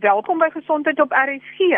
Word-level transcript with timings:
welkom 0.00 0.38
by 0.38 0.48
Gesondheid 0.52 1.00
op 1.00 1.12
RSG. 1.12 1.76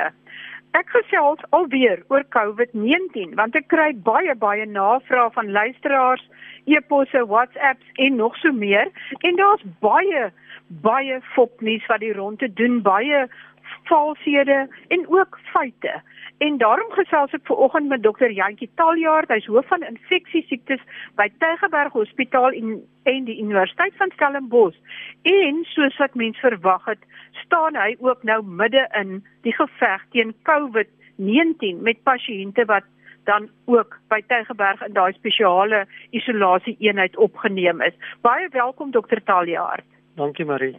Ek 0.78 0.90
gesels 0.94 1.42
alweer 1.50 2.04
oor 2.12 2.22
COVID-19 2.34 3.34
want 3.38 3.56
ek 3.58 3.66
kry 3.72 3.88
baie 4.06 4.34
baie 4.38 4.66
navrae 4.66 5.26
van 5.34 5.50
luisteraars, 5.50 6.22
e-posse, 6.70 7.24
WhatsApps 7.26 8.04
en 8.04 8.20
nog 8.20 8.36
so 8.38 8.54
meer 8.54 8.92
en 9.26 9.40
daar's 9.40 9.64
baie 9.82 10.28
baie 10.86 11.18
fopnuus 11.34 11.86
wat 11.90 12.00
die 12.04 12.14
rondte 12.16 12.48
doen, 12.60 12.78
baie 12.86 13.26
valshede 13.90 14.68
en 14.94 15.06
ook 15.10 15.38
feite. 15.50 15.98
En 16.42 16.56
daarom 16.58 16.90
gesels 16.90 17.34
ek 17.36 17.44
ver 17.46 17.60
oggend 17.64 17.88
met 17.88 18.02
dokter 18.02 18.32
Jantjie 18.34 18.70
Taljaard, 18.74 19.30
hy's 19.30 19.46
hoof 19.46 19.68
van 19.70 19.84
infeksie 19.86 20.42
siektes 20.48 20.80
by 21.20 21.28
Tygerberg 21.38 21.94
Hospitaal 21.94 22.56
en 22.58 22.72
en 23.10 23.28
die 23.28 23.36
Universiteit 23.42 23.94
van 24.00 24.10
Stellenbosch. 24.14 24.78
En 25.22 25.60
soos 25.74 26.00
wat 26.02 26.18
mens 26.18 26.40
verwag 26.42 26.88
het, 26.90 27.04
staan 27.44 27.78
hy 27.78 27.94
ook 28.00 28.26
nou 28.26 28.40
midde 28.42 28.82
in 28.98 29.20
die 29.46 29.54
geveg 29.54 30.02
teen 30.10 30.34
COVID-19 30.50 31.78
met 31.86 32.02
pasiënte 32.10 32.66
wat 32.72 32.90
dan 33.30 33.46
ook 33.70 34.00
by 34.10 34.18
Tygerberg 34.26 34.82
in 34.82 34.98
daai 34.98 35.12
spesiale 35.14 35.84
isolasie 36.10 36.74
eenheid 36.80 37.16
opgeneem 37.16 37.86
is. 37.86 37.94
Baie 38.26 38.50
welkom 38.50 38.90
dokter 38.90 39.22
Taljaard. 39.22 39.86
Dankie 40.18 40.44
Marie. 40.44 40.74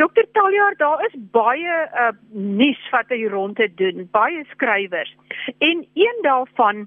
Dokter 0.00 0.24
Taljaar, 0.32 0.74
daar 0.76 1.04
is 1.04 1.16
baie 1.30 1.72
uh 2.02 2.10
nuus 2.32 2.80
wat 2.88 3.10
hy 3.12 3.26
rondte 3.28 3.66
doen, 3.76 4.06
baie 4.14 4.44
skrywers. 4.54 5.10
En 5.58 5.82
een 5.92 6.22
daarvan 6.24 6.86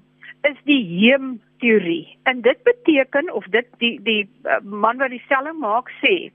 is 0.50 0.56
die 0.66 0.80
heem 0.82 1.36
teorie. 1.62 2.18
En 2.26 2.40
dit 2.42 2.62
beteken 2.66 3.30
of 3.32 3.46
dit 3.54 3.68
die 3.78 4.00
die 4.02 4.24
uh, 4.42 4.58
man 4.62 4.98
wat 4.98 5.14
die 5.14 5.22
selle 5.28 5.52
maak 5.54 5.92
sê 6.00 6.32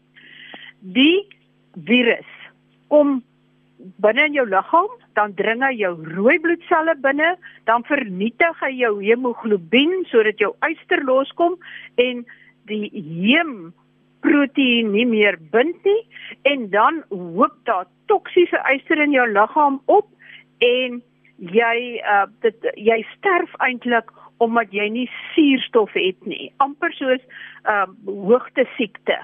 die 0.80 1.28
virus 1.90 2.32
kom 2.88 3.20
binne 4.00 4.30
in 4.30 4.40
jou 4.40 4.48
liggaam, 4.48 4.96
dan 5.20 5.36
dring 5.36 5.60
hy 5.64 5.74
jou 5.82 5.92
rooi 6.16 6.38
bloedselle 6.40 6.96
binne, 7.04 7.34
dan 7.68 7.84
vernietig 7.92 8.64
hy 8.64 8.72
jou 8.78 8.94
hemoglobien 9.04 10.06
sodat 10.14 10.40
jou 10.40 10.54
yster 10.72 11.04
loskom 11.04 11.60
en 12.00 12.24
die 12.72 12.88
heem 12.96 13.74
proteïen 14.26 14.92
nie 14.92 15.06
meer 15.06 15.38
bind 15.52 15.84
nie 15.86 16.02
en 16.52 16.70
dan 16.70 17.04
hoop 17.10 17.56
daar 17.70 17.88
toksiese 18.12 18.60
yster 18.74 19.02
in 19.02 19.16
jou 19.16 19.28
liggaam 19.32 19.82
op 19.86 20.08
en 20.66 21.02
jy 21.38 21.76
uh 22.04 22.26
dit 22.44 22.72
jy 22.76 23.00
sterf 23.16 23.54
eintlik 23.64 24.12
omdat 24.40 24.72
jy 24.72 24.88
nie 24.88 25.10
suurstof 25.34 25.92
het 25.94 26.20
nie. 26.26 26.52
Amper 26.64 26.94
soos 26.96 27.24
uh 27.68 27.88
hoogte 28.06 28.68
siekte 28.78 29.20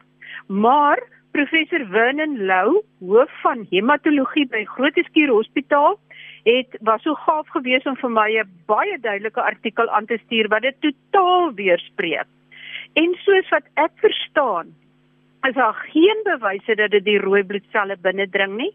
maar 0.47 0.99
professor 1.31 1.85
Vernon 1.91 2.45
Lou 2.45 2.81
hoof 2.99 3.31
van 3.43 3.65
hematologie 3.69 4.45
by 4.51 4.63
Grooteskier 4.65 5.31
Hospitaal 5.33 5.99
het 6.45 6.77
was 6.85 7.01
so 7.01 7.15
gaaf 7.25 7.47
geweest 7.55 7.87
om 7.89 7.97
vir 7.97 8.09
my 8.09 8.29
'n 8.39 8.49
baie 8.67 8.97
duidelike 8.99 9.41
artikel 9.41 9.89
aan 9.89 10.05
te 10.05 10.17
stuur 10.25 10.47
wat 10.47 10.61
dit 10.61 10.81
totaal 10.81 11.53
weerspreek. 11.53 12.27
En 12.93 13.15
soos 13.25 13.49
wat 13.49 13.65
ek 13.73 13.91
verstaan 13.95 14.75
is 15.47 15.53
daar 15.53 15.73
geen 15.91 16.19
bewyse 16.23 16.75
dat 16.75 16.91
dit 16.91 17.03
die 17.03 17.19
rooi 17.19 17.43
bloedselle 17.43 17.97
binnendring 18.01 18.55
nie, 18.57 18.71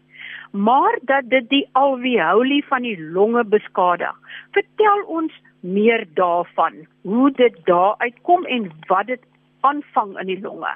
maar 0.51 0.99
dat 1.01 1.29
dit 1.29 1.49
die 1.49 1.65
alveoli 1.71 2.61
van 2.67 2.81
die 2.81 2.97
longe 3.01 3.43
beskadig. 3.43 4.15
Vertel 4.51 5.03
ons 5.07 5.33
meer 5.59 6.05
daarvan, 6.13 6.85
hoe 7.01 7.31
dit 7.31 7.57
daar 7.63 7.95
uitkom 7.97 8.45
en 8.45 8.71
wat 8.87 9.07
dit 9.07 9.23
aanvang 9.61 10.19
in 10.19 10.25
die 10.25 10.41
longe. 10.41 10.73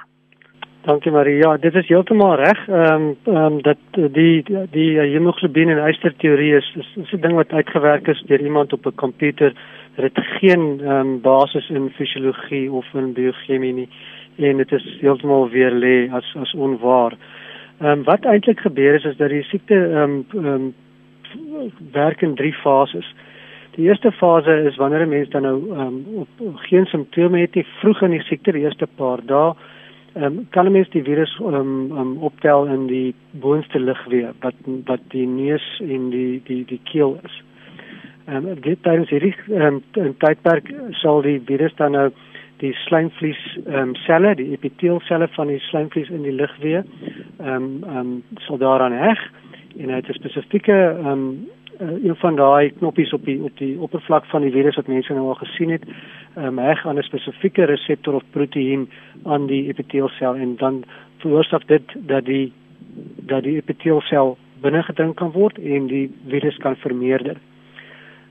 Dankie 0.85 1.11
Maria. 1.11 1.57
Dit 1.57 1.75
is 1.75 1.88
heeltemal 1.88 2.35
reg. 2.35 2.67
Ehm 2.67 2.93
um, 2.93 3.16
ehm 3.23 3.45
um, 3.45 3.61
dat 3.61 3.77
die 4.13 4.43
die, 4.71 4.99
hemoglobien 4.99 5.69
en 5.69 5.88
yster 5.89 6.13
teorie 6.21 6.55
is 6.55 6.75
is, 6.75 6.91
is 6.95 7.13
'n 7.13 7.21
ding 7.21 7.33
wat 7.33 7.51
uitgewerk 7.51 8.07
is 8.07 8.21
deur 8.27 8.41
iemand 8.41 8.73
op 8.73 8.85
'n 8.85 8.95
komputer. 8.95 9.53
Dit 9.95 10.03
het 10.03 10.25
geen 10.25 10.79
ehm 10.81 10.91
um, 10.91 11.21
basis 11.21 11.69
in 11.69 11.89
fisiologie 11.89 12.72
of 12.72 12.94
in 12.94 13.13
biochemie 13.13 13.73
nie 13.73 13.89
en 14.35 14.57
dit 14.57 14.72
is 14.72 14.97
heeltemal 15.00 15.50
weer 15.50 15.72
lê 15.72 16.09
as 16.12 16.35
as 16.40 16.53
onwaar. 16.53 17.13
Ehm 17.79 17.91
um, 17.91 18.03
wat 18.03 18.25
eintlik 18.25 18.59
gebeur 18.59 18.94
is 18.96 19.03
is 19.03 19.18
dat 19.18 19.29
die 19.29 19.44
siekte 19.44 19.75
ehm 19.75 20.23
um, 20.34 20.46
um, 20.46 20.73
werk 21.91 22.22
in 22.22 22.35
drie 22.35 22.53
fases. 22.53 23.13
Die 23.75 23.88
eerste 23.88 24.12
fase 24.12 24.63
is 24.63 24.75
wanneer 24.75 25.06
'n 25.06 25.09
mens 25.09 25.29
dan 25.29 25.41
nou 25.41 25.72
ehm 25.72 25.81
um, 25.81 26.06
op, 26.13 26.28
geen 26.56 26.85
simptome 26.85 27.40
het 27.40 27.56
nie 27.56 27.66
vroeg 27.79 28.01
in 28.01 28.12
die 28.12 28.23
siekte, 28.23 28.51
die 28.51 28.62
eerste 28.62 28.88
paar 28.96 29.19
dae, 29.25 29.53
ehm 30.13 30.23
um, 30.23 30.47
kan 30.50 30.66
'n 30.66 30.72
mens 30.72 30.90
die 30.90 31.03
virus 31.03 31.38
ehm 31.40 31.56
um, 31.56 31.97
um, 31.97 32.17
optel 32.17 32.66
in 32.66 32.88
die 32.88 33.16
boonste 33.31 33.79
ligweë 33.79 34.34
wat 34.40 34.56
wat 34.85 35.02
die 35.07 35.28
neus 35.28 35.81
en 35.81 36.09
die 36.09 36.41
die 36.46 36.66
die 36.66 36.79
keel 36.84 37.19
is. 37.23 37.44
Ehm 38.28 38.47
um, 38.47 38.62
dit 38.62 38.84
tydens 38.84 39.09
hierdie 39.09 39.35
ehm 39.50 39.81
um, 39.94 40.17
tydperk 40.17 40.73
sal 40.91 41.22
die 41.22 41.41
virus 41.46 41.75
dan 41.75 41.91
nou 41.91 42.12
die 42.66 42.74
slijmvlies 42.86 43.42
ehm 43.66 43.90
um, 43.90 43.96
selle, 44.06 44.36
die 44.36 44.52
epiteelselle 44.58 45.28
van 45.38 45.52
die 45.53 45.59
slijmvlies 45.70 46.12
in 46.14 46.24
die 46.28 46.36
ligweë 46.36 46.81
ehm 46.81 47.50
um, 47.56 47.68
ehm 47.84 47.98
um, 47.98 48.24
sal 48.48 48.62
daaraan 48.62 48.96
heg 48.98 49.22
en 49.78 49.90
hy 49.90 50.02
het 50.02 50.09
'n 50.09 50.20
spesifieke 50.20 50.74
ehm 50.74 51.08
um, 51.12 51.26
uh, 51.81 52.03
een 52.03 52.16
van 52.16 52.36
daai 52.36 52.72
knoppies 52.78 53.14
op 53.14 53.26
die 53.26 53.42
op 53.44 53.58
die 53.58 53.80
oppervlak 53.80 54.26
van 54.26 54.42
die 54.42 54.52
virus 54.52 54.76
wat 54.76 54.88
mense 54.88 55.14
nou 55.14 55.28
al 55.28 55.42
gesien 55.44 55.70
het, 55.70 55.84
ehm 56.36 56.46
um, 56.46 56.58
heg 56.59 56.86
aan 56.86 56.98
'n 56.98 57.09
spesifieke 57.09 57.66
reseptor 57.66 58.14
of 58.14 58.24
proteïen 58.31 58.90
aan 59.24 59.47
die 59.47 59.68
epiteelsel 59.68 60.36
en 60.36 60.56
dan 60.58 60.84
veroorsaak 61.18 61.68
dit 61.68 61.84
dat 61.96 62.26
die 62.26 62.53
dat 63.16 63.44
die 63.44 63.56
epiteelsel 63.56 64.38
binne 64.62 64.84
gedrink 64.84 65.16
kan 65.16 65.32
word 65.32 65.58
en 65.58 65.88
die 65.88 66.12
virus 66.28 66.58
kan 66.58 66.76
vermeerder. 66.76 67.38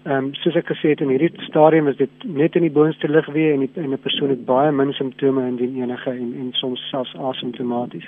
Ehm 0.05 0.25
um, 0.25 0.35
soos 0.37 0.57
ek 0.61 0.67
gesê 0.69 0.91
het 0.93 1.01
in 1.01 1.09
hierdie 1.09 1.45
stadium 1.47 1.87
is 1.89 1.97
dit 1.97 2.25
net 2.29 2.57
in 2.59 2.65
die 2.67 2.73
boonste 2.73 3.09
ligweë 3.09 3.55
en 3.55 3.63
die, 3.65 3.71
en 3.81 3.93
'n 3.97 4.05
persoon 4.05 4.29
het 4.29 4.43
baie 4.45 4.73
min 4.73 4.93
simptome 4.93 5.47
indien 5.49 5.79
enige 5.81 6.11
en 6.11 6.35
en 6.41 6.51
soms 6.53 6.83
selfs 6.91 7.15
asymptomaties. 7.17 8.05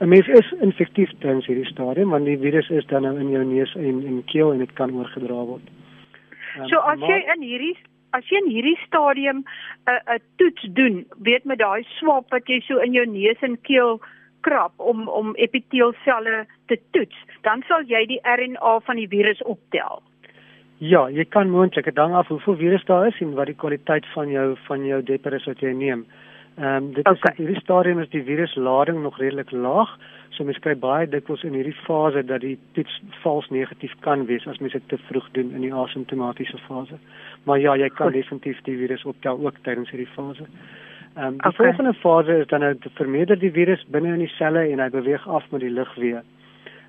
'n 0.00 0.08
Mens 0.08 0.28
is 0.28 0.52
infektief 0.60 1.10
tydens 1.18 1.46
hierdie 1.46 1.66
stadium 1.66 2.10
want 2.10 2.24
die 2.24 2.38
virus 2.38 2.70
is 2.70 2.86
dan 2.86 3.02
nou 3.02 3.18
in 3.18 3.30
jou 3.30 3.44
neus 3.44 3.74
en 3.74 4.06
en 4.06 4.22
keel 4.24 4.52
en 4.52 4.58
dit 4.58 4.72
kan 4.72 4.94
oorgedra 4.94 5.40
word. 5.50 5.66
Um, 6.58 6.68
so 6.68 6.78
as 6.78 7.00
jy 7.00 7.18
in 7.34 7.42
hierdie 7.42 7.76
as 8.12 8.30
jy 8.30 8.38
in 8.44 8.50
hierdie 8.50 8.78
stadium 8.86 9.38
'n 9.38 9.44
uh, 9.90 10.14
'n 10.14 10.14
uh, 10.14 10.22
toets 10.36 10.62
doen, 10.62 11.04
weet 11.18 11.44
met 11.44 11.58
daai 11.58 11.82
swab 11.98 12.30
wat 12.30 12.46
jy 12.46 12.60
so 12.60 12.78
in 12.78 12.92
jou 12.92 13.06
neus 13.06 13.42
en 13.42 13.60
keel 13.60 14.00
krap 14.40 14.72
om 14.76 15.08
om 15.08 15.34
epiteelselle 15.34 16.46
te 16.66 16.78
toets, 16.90 17.16
dan 17.42 17.62
sal 17.68 17.82
jy 17.82 18.06
die 18.06 18.22
RNA 18.22 18.80
van 18.80 18.96
die 18.96 19.08
virus 19.08 19.42
optel. 19.42 20.02
Ja, 20.84 21.06
jy 21.08 21.24
kan 21.32 21.48
moontlik 21.48 21.86
dit 21.88 21.96
hang 21.96 22.12
af 22.18 22.28
hoeveel 22.28 22.56
virus 22.60 22.84
daar 22.84 23.06
is 23.08 23.20
en 23.24 23.32
wat 23.38 23.48
die 23.48 23.56
kwaliteit 23.56 24.04
van 24.12 24.28
jou 24.28 24.50
van 24.66 24.84
jou 24.84 25.00
depper 25.02 25.32
is 25.38 25.46
wat 25.48 25.62
jy 25.64 25.70
neem. 25.72 26.02
Ehm 26.58 26.76
um, 26.76 26.90
dit 26.92 27.06
is 27.06 27.12
okay. 27.18 27.32
in 27.36 27.46
hierdie 27.46 27.62
stadium 27.62 28.00
is 28.02 28.10
die 28.12 28.22
viruslading 28.26 29.00
nog 29.02 29.16
redelik 29.18 29.50
laag, 29.50 29.94
so 30.36 30.44
mens 30.44 30.58
kry 30.66 30.74
baie 30.78 31.06
dikwels 31.08 31.42
in 31.48 31.56
hierdie 31.56 31.76
fase 31.86 32.22
dat 32.28 32.44
die 32.44 32.58
toets 32.76 33.00
vals 33.22 33.48
negatief 33.50 33.94
kan 34.06 34.26
wees 34.28 34.46
as 34.46 34.60
mens 34.60 34.76
dit 34.76 34.88
te 34.88 34.98
vroeg 35.08 35.30
doen 35.38 35.54
in 35.56 35.64
die 35.64 35.72
asymptomatiese 35.74 36.60
fase. 36.66 36.98
Maar 37.44 37.58
ja, 37.58 37.76
jy 37.76 37.88
kan 37.88 38.10
Goed. 38.12 38.20
definitief 38.20 38.60
die 38.68 38.76
virus 38.76 39.04
optel 39.04 39.40
ook 39.46 39.62
tydens 39.62 39.90
hierdie 39.90 40.12
fase. 40.14 40.44
Ehm 41.16 41.26
um, 41.26 41.38
die 41.38 41.48
okay. 41.48 41.58
volgende 41.62 41.94
fase 41.94 42.40
is 42.42 42.50
dan 42.52 42.60
nou 42.60 42.74
te 42.74 42.92
vermeerder 43.00 43.38
die 43.38 43.54
virus 43.56 43.86
binne 43.88 44.12
in 44.18 44.26
die 44.26 44.34
selle 44.36 44.68
en 44.68 44.84
hy 44.84 44.90
beweeg 44.90 45.28
af 45.28 45.48
met 45.50 45.64
die 45.64 45.72
lugweë 45.72 46.20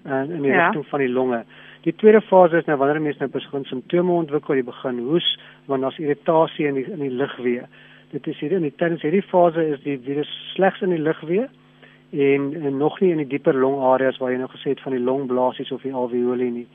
uh, 0.06 0.24
in 0.30 0.42
die 0.42 0.52
ja. 0.52 0.66
rigting 0.66 0.86
van 0.92 1.00
die 1.00 1.14
longe. 1.14 1.46
Die 1.86 1.94
tweede 1.94 2.22
fase 2.26 2.58
is 2.58 2.66
nou 2.66 2.80
wanneer 2.82 2.98
mense 3.02 3.22
nou 3.22 3.30
begin 3.30 3.66
simptome 3.70 4.14
ontwikkel, 4.18 4.58
jy 4.58 4.64
begin 4.66 5.04
hoes, 5.06 5.26
want 5.70 5.86
daar's 5.86 6.00
irritasie 6.02 6.66
in 6.66 6.80
die 6.80 6.86
in 6.90 7.04
die 7.04 7.12
lugweë. 7.14 7.68
Dit 8.10 8.30
is 8.32 8.40
hier 8.42 8.56
in 8.58 8.66
die 8.66 8.74
tydens 8.74 9.06
hierdie 9.06 9.22
fase 9.30 9.62
is 9.76 9.84
die 9.84 10.00
virus 10.02 10.32
slegs 10.56 10.82
in 10.82 10.96
die 10.96 11.04
lugweë 11.04 11.46
en, 11.46 12.48
en 12.58 12.80
nog 12.82 12.98
nie 13.04 13.12
in 13.14 13.22
die 13.22 13.30
dieper 13.36 13.54
longareas 13.62 14.18
waar 14.18 14.34
jy 14.34 14.40
nou 14.42 14.50
gesê 14.56 14.74
het 14.74 14.82
van 14.82 14.98
die 14.98 15.04
longblaasies 15.04 15.70
of 15.76 15.86
die 15.86 15.94
alveoli 15.94 16.50
nie. 16.58 16.66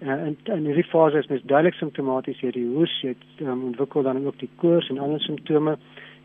Uh, 0.00 0.18
en 0.28 0.36
in 0.58 0.68
hierdie 0.68 0.88
fase 0.90 1.24
is 1.24 1.32
mens 1.32 1.46
duidelik 1.48 1.80
simptomaties 1.80 2.44
hier 2.44 2.52
die 2.52 2.66
hoes, 2.74 2.92
jy 3.00 3.14
um, 3.40 3.64
ontwikkel 3.72 4.04
dan 4.04 4.20
ook 4.26 4.36
die 4.44 4.50
koors 4.60 4.92
en 4.92 5.00
ander 5.00 5.24
simptome 5.24 5.78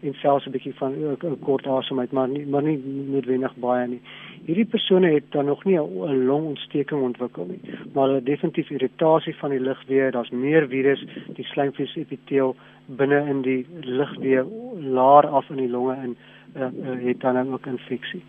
en 0.06 0.14
selfs 0.22 0.46
'n 0.46 0.52
bietjie 0.52 0.74
van 0.76 0.94
'n 0.94 1.40
kort 1.40 1.68
asemhaling 1.68 2.12
maar 2.12 2.28
nie 2.28 2.46
maar 2.46 2.64
nie 2.64 2.78
noodwendig 2.86 3.56
baie 3.56 3.88
nie. 3.88 4.02
Hierdie 4.46 4.66
persone 4.66 5.12
het 5.14 5.32
dan 5.32 5.46
nog 5.46 5.64
nie 5.64 5.80
'n 5.80 6.26
longontsteking 6.26 7.02
ontwikkel 7.02 7.46
nie, 7.46 7.62
maar 7.94 8.08
hulle 8.08 8.24
definitief 8.24 8.70
irritasie 8.70 9.36
van 9.36 9.50
die 9.50 9.60
lugweë, 9.60 10.12
daar's 10.12 10.30
meer 10.30 10.68
virus, 10.68 11.06
die 11.34 11.46
slijmvlies 11.46 11.96
epiteel 11.96 12.56
binne 12.86 13.26
in 13.30 13.42
die 13.42 13.66
lugweë 13.82 14.46
laer 14.94 15.28
af 15.28 15.50
in 15.50 15.58
die 15.58 15.70
longe 15.70 15.94
en 15.94 16.18
uh, 16.56 16.62
uh, 16.62 17.06
het 17.06 17.20
dan 17.20 17.54
ook 17.54 17.66
infeksie. 17.66 18.24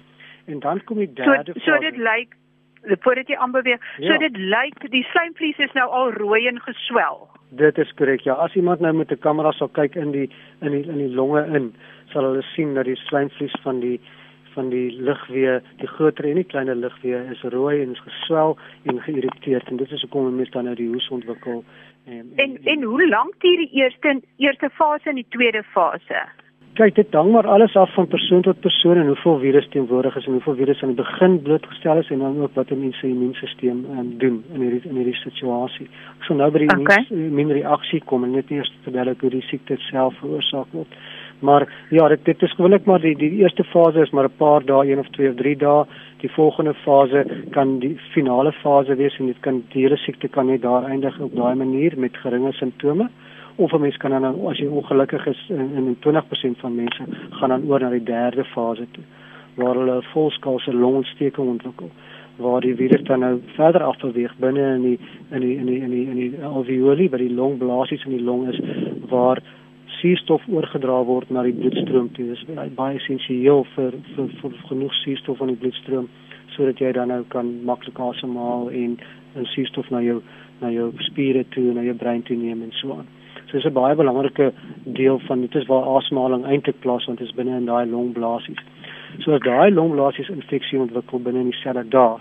En 0.46 0.58
dan 0.58 0.84
kom 0.84 0.99
die 0.99 1.12
derde 1.12 1.52
So 1.52 1.61
so 1.61 1.78
dit 1.78 1.96
lyk 1.96 2.37
voordat 3.02 3.28
jy 3.28 3.37
aanbeweeg, 3.37 3.81
ja. 3.99 4.12
so 4.12 4.19
dit 4.19 4.37
lyk 4.37 4.90
die 4.90 5.06
slijmvlies 5.11 5.58
is 5.58 5.73
nou 5.73 5.88
al 5.90 6.12
rooi 6.12 6.46
en 6.46 6.61
geswel. 6.61 7.28
Dit 7.48 7.78
is 7.78 7.94
korrek. 7.94 8.20
Ja, 8.20 8.32
as 8.32 8.54
iemand 8.54 8.81
nou 8.81 8.94
met 8.94 9.10
'n 9.10 9.19
kamera 9.19 9.52
sal 9.52 9.69
kyk 9.69 9.94
in 9.94 10.10
die 10.10 10.31
in 10.60 10.70
die 10.70 10.84
in 10.87 10.98
die 10.98 11.14
longe 11.14 11.46
in, 11.54 11.75
sal 12.12 12.25
hulle 12.25 12.43
sien 12.43 12.75
dat 12.75 12.84
die 12.84 12.96
slijmvlies 12.96 13.56
van 13.62 13.81
die 13.81 14.00
van 14.56 14.69
die 14.69 15.02
ligwee, 15.02 15.60
die 15.76 15.87
groter 15.87 16.25
en 16.25 16.34
die 16.34 16.44
kleiner 16.44 16.75
ligwee 16.75 17.19
is 17.31 17.43
rooi 17.43 17.82
en 17.82 17.90
is 17.93 18.00
geswel 18.00 18.58
en 18.82 19.02
geïrriteerd 19.02 19.69
en 19.69 19.76
dit 19.76 19.90
is 19.90 20.00
hoekom 20.00 20.37
mense 20.37 20.50
dan 20.50 20.64
nou 20.64 20.75
die 20.75 20.88
hoes 20.88 21.08
ontwikkel. 21.08 21.64
En 22.06 22.12
en, 22.12 22.32
en, 22.37 22.58
en 22.64 22.82
hoe 22.82 23.08
lank 23.08 23.34
duur 23.40 23.56
die 23.56 23.70
eerste 23.82 24.20
eerste 24.37 24.70
fase 24.70 25.08
en 25.08 25.14
die 25.14 25.26
tweede 25.28 25.62
fase? 25.62 26.22
Kyk, 26.76 26.93
dit 26.93 27.14
hang 27.17 27.31
maar 27.32 27.46
alles 27.49 27.73
af 27.81 27.93
van 27.94 28.06
persoon 28.06 28.43
tot 28.44 28.58
persoon 28.61 28.99
en 29.00 29.06
hoeveel 29.06 29.38
virus 29.38 29.69
teenwoordig 29.73 30.17
is 30.17 30.26
en 30.26 30.32
hoeveel 30.32 30.55
virus 30.55 30.82
aan 30.82 30.90
die 30.93 30.99
begin 30.99 31.38
blootgestel 31.43 32.00
is 32.02 32.11
en 32.12 32.19
dan 32.19 32.43
ook 32.43 32.55
wat 32.55 32.70
'n 32.70 32.81
mens 32.81 32.99
se 32.99 33.08
immuunstelsel 33.08 33.69
um, 33.69 34.19
doen 34.19 34.44
in 34.52 34.61
hierdie 34.61 34.82
in 34.88 34.96
hierdie 34.96 35.14
situasie. 35.14 35.87
Ek 36.19 36.25
sal 36.28 36.37
nou 36.37 36.50
by 36.50 36.58
die 36.58 36.78
okay. 36.78 37.06
immuunreaksie 37.08 38.02
kom 38.05 38.25
en 38.25 38.31
net 38.31 38.50
eers 38.50 38.73
terwyl 38.84 39.08
ek 39.08 39.20
hoe 39.20 39.31
die 39.31 39.43
siekte 39.49 39.76
self 39.88 40.19
veroorsaak 40.20 40.67
word. 40.73 40.93
Maar 41.40 41.67
ja, 41.90 42.08
dit 42.08 42.25
dit 42.25 42.43
is 42.43 42.52
gewoonlik 42.52 42.84
maar 42.84 43.00
die 43.00 43.17
die 43.17 43.32
eerste 43.40 43.64
fase 43.64 44.02
is 44.02 44.11
maar 44.11 44.28
'n 44.28 44.37
paar 44.37 44.64
dae, 44.64 44.90
1 44.93 44.99
of 44.99 45.08
2 45.08 45.28
of 45.28 45.37
3 45.37 45.56
dae. 45.56 45.84
Die 46.20 46.31
volgende 46.31 46.75
fase 46.75 47.25
kan 47.50 47.78
die 47.78 47.96
finale 48.12 48.52
fase 48.52 48.96
wees 48.96 49.19
en 49.19 49.26
dit 49.26 49.40
kan 49.40 49.64
die 49.73 49.82
hele 49.82 49.96
siekte 49.96 50.28
kan 50.28 50.46
net 50.46 50.62
daar 50.62 50.84
eindig 50.84 51.20
op 51.20 51.34
daai 51.34 51.55
manier 51.55 51.93
met 51.96 52.17
geringe 52.17 52.52
simptome 52.52 53.08
of 53.56 53.72
'n 53.72 53.80
mens 53.80 53.96
kan 53.96 54.10
dan 54.10 54.46
as 54.46 54.58
jy 54.58 54.66
ongelukkig 54.66 55.26
is 55.26 55.44
in, 55.48 55.70
in 55.74 55.96
20% 56.00 56.58
van 56.60 56.74
mense 56.74 57.02
gaan 57.30 57.48
dan 57.48 57.64
oor 57.68 57.80
na 57.80 57.90
die 57.90 58.02
derde 58.02 58.44
fase 58.44 58.86
toe 58.90 59.04
waar 59.54 59.74
hulle 59.74 60.02
volskaalse 60.02 60.74
longontsteking 60.74 61.48
ontwikkel 61.48 61.90
waar 62.36 62.60
die 62.60 62.74
virus 62.74 63.02
dan 63.02 63.20
nou 63.20 63.40
verder 63.56 63.82
afbeweeg 63.82 64.34
binne 64.38 64.74
in 64.74 64.82
die 64.82 64.98
in 65.30 65.40
die 65.40 65.56
in 65.56 65.66
die 65.66 65.80
in 65.80 65.90
die 65.90 66.06
in 66.06 66.16
die 66.16 66.44
alveoli 66.44 67.08
by 67.08 67.18
die 67.18 67.34
longblaasies 67.34 68.04
in 68.04 68.16
die 68.16 68.24
long 68.24 68.48
is 68.48 68.60
waar 69.08 69.40
suurstof 70.00 70.42
oorgedra 70.52 70.98
word 71.08 71.30
na 71.30 71.42
die 71.46 71.54
bloedstroom 71.56 72.10
toe. 72.12 72.26
Dis 72.28 72.44
baie 72.76 72.98
essensieel 72.98 73.64
vir, 73.74 73.94
vir 74.14 74.32
vir 74.42 74.56
genoeg 74.68 74.96
suurstof 75.02 75.40
aan 75.40 75.54
die 75.54 75.60
bloedstroom 75.62 76.08
sodat 76.56 76.80
jy 76.80 76.92
dan 76.96 77.08
nou 77.12 77.22
kan 77.32 77.48
maklik 77.68 77.98
asemhaal 78.00 78.70
en 78.70 78.98
en 79.36 79.48
suurstof 79.52 79.88
na 79.92 80.00
jou 80.04 80.20
na 80.60 80.70
jou 80.72 80.90
spiere 81.08 81.44
toe 81.52 81.70
en 81.70 81.80
na 81.80 81.84
jou 81.84 81.96
brein 81.96 82.22
toe 82.24 82.36
neem 82.36 82.62
en 82.64 82.72
so 82.80 82.92
aan. 82.96 83.08
So 83.46 83.58
dis 83.58 83.66
'n 83.66 83.72
baie 83.72 83.94
belangrike 83.94 84.52
deel 84.84 85.19
van 85.19 85.40
dit 85.40 85.54
is 85.54 85.66
waar 85.66 85.84
asemhaling 85.96 86.44
eintlik 86.44 86.81
plaasvind 86.81 87.20
is 87.20 87.34
binne 87.34 87.56
in 87.56 87.66
daai 87.66 87.87
longblaasies. 87.87 88.62
So 89.20 89.32
as 89.32 89.40
daai 89.40 89.70
longblaasies 89.70 90.28
infeksie 90.28 90.78
ontwikkel 90.78 91.20
binne 91.20 91.40
in 91.40 91.50
die 91.50 91.60
selle 91.62 91.84
daar, 91.88 92.20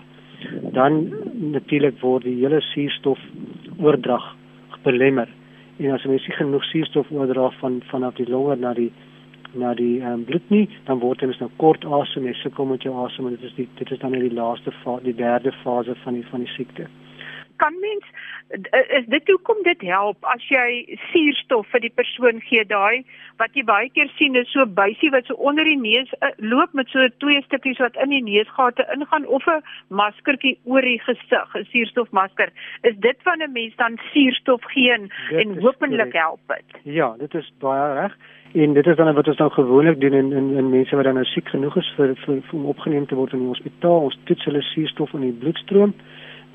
dan 0.72 1.08
natuurlik 1.34 2.00
word 2.00 2.22
die 2.22 2.38
hele 2.42 2.60
suurstof 2.60 3.18
oordrag 3.78 4.34
belemmer 4.82 5.28
en 5.78 5.90
as 5.90 6.04
mens 6.04 6.26
nie 6.28 6.36
genoeg 6.36 6.64
suurstof 6.64 7.10
oordra 7.12 7.50
van 7.60 7.80
vanaf 7.90 8.16
die 8.20 8.28
longe 8.28 8.56
na 8.56 8.72
die 8.74 8.92
na 9.56 9.72
die 9.74 10.02
um, 10.04 10.24
bloed 10.28 10.50
nie, 10.52 10.66
dan 10.84 10.98
word 11.00 11.22
dit 11.22 11.40
nou 11.40 11.48
kort 11.56 11.84
asem, 11.98 12.26
jy 12.28 12.34
sukkel 12.42 12.66
met 12.68 12.82
jou 12.84 12.92
asem 13.06 13.28
en 13.28 13.36
dit 13.36 13.44
is 13.48 13.54
die 13.56 13.68
dit 13.78 13.92
is 13.92 14.00
dan 14.02 14.12
net 14.12 14.24
die 14.26 14.36
laaste 14.36 14.72
fase, 14.82 15.04
die 15.06 15.16
derde 15.16 15.52
fase 15.62 15.94
van 16.02 16.18
die 16.18 16.24
van 16.30 16.44
die 16.44 16.52
siekte. 16.56 16.88
Kan 17.56 17.80
mens 17.80 18.04
is 18.98 19.06
dit 19.06 19.28
hoekom 19.28 19.62
dit 19.62 19.80
help 19.80 20.24
as 20.30 20.44
jy 20.48 20.98
suurstof 21.10 21.66
vir 21.72 21.82
die 21.82 21.92
persoon 21.98 22.38
gee 22.46 22.62
daai 22.64 23.02
wat 23.40 23.56
jy 23.58 23.64
baie 23.66 23.88
keer 23.90 24.10
sien 24.18 24.38
is 24.38 24.52
so 24.54 24.66
buisie 24.66 25.10
wat 25.10 25.26
so 25.26 25.34
onder 25.50 25.66
die 25.66 25.78
neus 25.80 26.12
uh, 26.20 26.30
loop 26.38 26.72
met 26.78 26.88
so 26.94 27.08
twee 27.24 27.42
stukkies 27.48 27.82
wat 27.82 27.98
in 28.04 28.14
die 28.14 28.22
neusgate 28.22 28.86
ingaan 28.94 29.26
of 29.26 29.46
'n 29.50 29.62
maskertjie 29.88 30.58
oor 30.64 30.82
die 30.82 31.00
gesig 31.08 31.56
'n 31.56 31.66
suurstofmasker. 31.72 32.52
Is 32.82 32.96
dit 32.96 33.18
van 33.22 33.42
'n 33.42 33.52
mens 33.52 33.76
dan 33.76 33.98
suurstof 34.12 34.62
gee 34.72 34.92
en, 34.92 35.10
en 35.30 35.58
hopelik 35.60 36.12
help 36.12 36.40
dit 36.46 36.80
ja 36.84 37.14
dit 37.18 37.34
is 37.34 37.52
baie 37.58 37.94
reg. 38.00 38.16
En 38.54 38.72
dit 38.72 38.86
is 38.86 38.96
dan 38.96 39.14
wat 39.14 39.28
ons 39.28 39.38
nou 39.38 39.50
gewoonlik 39.50 40.00
doen 40.00 40.12
in 40.12 40.32
in, 40.32 40.56
in 40.56 40.70
mense 40.70 40.96
wat 40.96 41.04
dan 41.04 41.14
nou 41.14 41.24
siek 41.24 41.48
genoeg 41.48 41.76
is 41.76 41.92
vir, 41.96 42.14
vir, 42.14 42.40
vir 42.42 42.58
om 42.58 42.66
opgeneem 42.66 43.06
te 43.06 43.14
word 43.14 43.32
in 43.32 43.38
die 43.38 43.48
hospitaal. 43.48 44.06
Ons 44.08 44.18
toets 44.24 44.44
hulle 44.44 44.62
suurstof 44.62 45.12
in 45.12 45.20
die 45.20 45.38
bloedstroom 45.42 45.94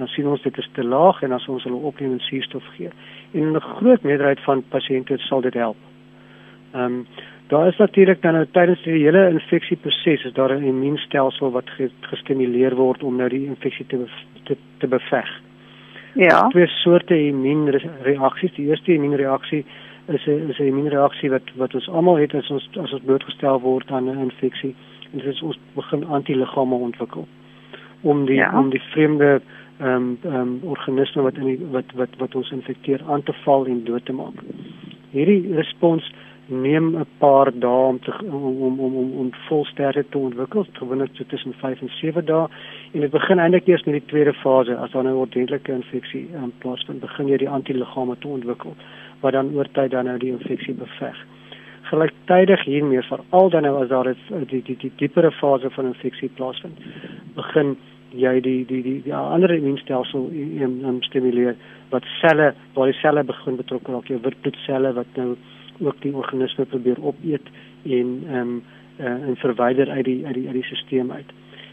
dan 0.02 0.10
sien 0.10 0.28
ons 0.28 0.42
dit 0.42 0.58
is 0.58 0.70
te 0.74 0.84
laag 0.84 1.20
en 1.22 1.36
as 1.36 1.44
ons 1.48 1.64
hulle 1.68 1.88
opneem 1.90 2.16
en 2.16 2.24
suurstof 2.26 2.66
gee. 2.76 2.90
En 3.38 3.52
'n 3.54 3.60
groot 3.78 4.02
meerderheid 4.02 4.40
van 4.48 4.64
pasiënte 4.70 5.18
sal 5.18 5.42
dit 5.42 5.54
help. 5.54 5.78
Ehm 6.74 6.84
um, 6.84 7.06
daar 7.48 7.68
is 7.68 7.78
natuurlik 7.78 8.22
dan 8.22 8.34
nou 8.34 8.46
tydens 8.52 8.84
die 8.84 9.04
hele 9.04 9.30
infeksieproses 9.30 10.24
is 10.26 10.34
daar 10.34 10.56
'n 10.56 10.64
immuunstelsel 10.64 11.52
wat 11.52 11.70
gestimuleer 12.00 12.76
word 12.76 13.04
om 13.04 13.16
nou 13.16 13.30
die 13.30 13.46
infeksie 13.46 13.86
te 13.86 13.98
te, 14.44 14.58
te 14.78 14.88
beveg. 14.88 15.30
Ja. 16.14 16.48
Twee 16.48 16.68
soorte 16.68 17.16
immuunreaksies. 17.28 18.54
Die 18.54 18.68
eerste 18.68 18.94
immuunreaksie 18.94 19.66
is 20.08 20.26
'n 20.26 20.50
is 20.50 20.60
'n 20.60 20.64
immuunreaksie 20.64 21.30
wat 21.30 21.48
wat 21.56 21.76
ons 21.76 21.90
almal 21.90 22.16
het 22.16 22.34
as 22.34 22.50
ons 22.50 22.70
as 22.84 22.94
ons 22.94 23.04
blootgestel 23.06 23.60
word 23.60 23.92
aan 23.92 24.10
'n 24.10 24.20
infeksie. 24.30 24.76
En 25.12 25.18
dit 25.18 25.34
is 25.34 25.42
ons 25.42 25.60
begin 25.74 26.06
antiliggame 26.06 26.76
ontwikkel 26.76 27.28
om 28.02 28.26
die 28.26 28.36
ja. 28.36 28.60
om 28.60 28.70
die 28.70 28.82
vreemde 28.82 29.42
ehm 29.82 29.96
um, 29.96 30.18
ehm 30.24 30.36
um, 30.36 30.60
organisme 30.64 31.22
wat 31.22 31.38
in 31.42 31.46
die, 31.46 31.60
wat 31.72 31.94
wat 31.96 32.10
wat 32.18 32.36
ons 32.36 32.52
infekteer 32.52 33.02
aan 33.08 33.24
te 33.24 33.34
val 33.44 33.66
en 33.66 33.84
dood 33.84 34.06
te 34.06 34.14
maak. 34.14 34.44
Hierdie 35.12 35.56
respons 35.56 36.12
neem 36.52 36.98
'n 36.98 37.06
paar 37.18 37.50
dae 37.54 37.88
om 37.88 38.00
te 38.00 38.12
om 38.22 38.62
om 38.68 38.80
om 38.80 38.96
om, 38.96 39.12
om 39.20 39.30
volsterkte 39.48 40.06
te 40.10 40.18
ontwikkel, 40.18 40.66
gewoonlik 40.74 41.10
so 41.14 41.24
tussen 41.28 41.54
5 41.54 41.82
en 41.82 41.90
7 41.90 42.26
dae 42.26 42.48
en 42.94 43.00
dit 43.00 43.12
begin 43.12 43.40
eintlik 43.40 43.68
eers 43.68 43.84
met 43.84 43.94
die 43.94 44.06
tweede 44.06 44.34
fase 44.34 44.76
as 44.76 44.94
nou 44.94 45.04
'n 45.04 45.22
ordentlike 45.26 45.72
infeksie 45.72 46.28
in 46.34 46.44
um, 46.44 46.54
plaas 46.58 46.84
vind, 46.86 47.00
begin 47.00 47.28
jy 47.28 47.38
die 47.38 47.50
antiliggame 47.50 48.16
te 48.20 48.28
ontwikkel 48.28 48.76
wat 49.22 49.34
dan 49.34 49.54
oor 49.56 49.68
tyd 49.72 49.92
dan 49.92 50.06
nou 50.06 50.18
die 50.18 50.32
infeksie 50.32 50.74
beveg. 50.74 51.18
Gelyktydig 51.82 52.64
hiermee 52.64 53.02
veral 53.02 53.50
dan 53.50 53.64
nou 53.64 53.82
as 53.82 53.90
daar 53.90 54.04
die, 54.04 54.46
die 54.46 54.62
die 54.62 54.78
die 54.78 54.92
diepere 54.96 55.32
fase 55.32 55.70
van 55.70 55.86
infeksie 55.86 56.30
plaasvind, 56.30 56.78
begin 57.36 57.78
jy 58.14 58.42
die 58.42 58.66
die 58.66 58.82
die 58.84 59.02
die 59.06 59.14
ander 59.16 59.52
immuunstelsel 59.54 60.30
in 60.32 60.82
in 60.86 61.02
stimuleer 61.08 61.56
wat 61.90 62.04
selle 62.20 62.54
waar 62.76 62.92
die 62.92 63.00
selle 63.00 63.24
begin 63.24 63.58
betrokke 63.58 63.92
raak 63.92 64.08
jou 64.08 64.20
wit 64.24 64.42
bloedselle 64.42 64.94
wat 64.94 65.08
nou 65.16 65.36
ook 65.80 66.02
die 66.02 66.14
organisme 66.14 66.66
probeer 66.66 67.02
opeet 67.02 67.48
en 67.84 68.24
ehm 68.28 68.40
um, 68.40 68.62
uh, 69.00 69.06
en 69.28 69.36
verwyder 69.36 69.90
uit 69.90 70.06
die 70.06 70.26
uit 70.26 70.34
die 70.34 70.48
uit 70.48 70.54
die 70.54 70.64
stelsel 70.64 71.12
uit. 71.12 71.30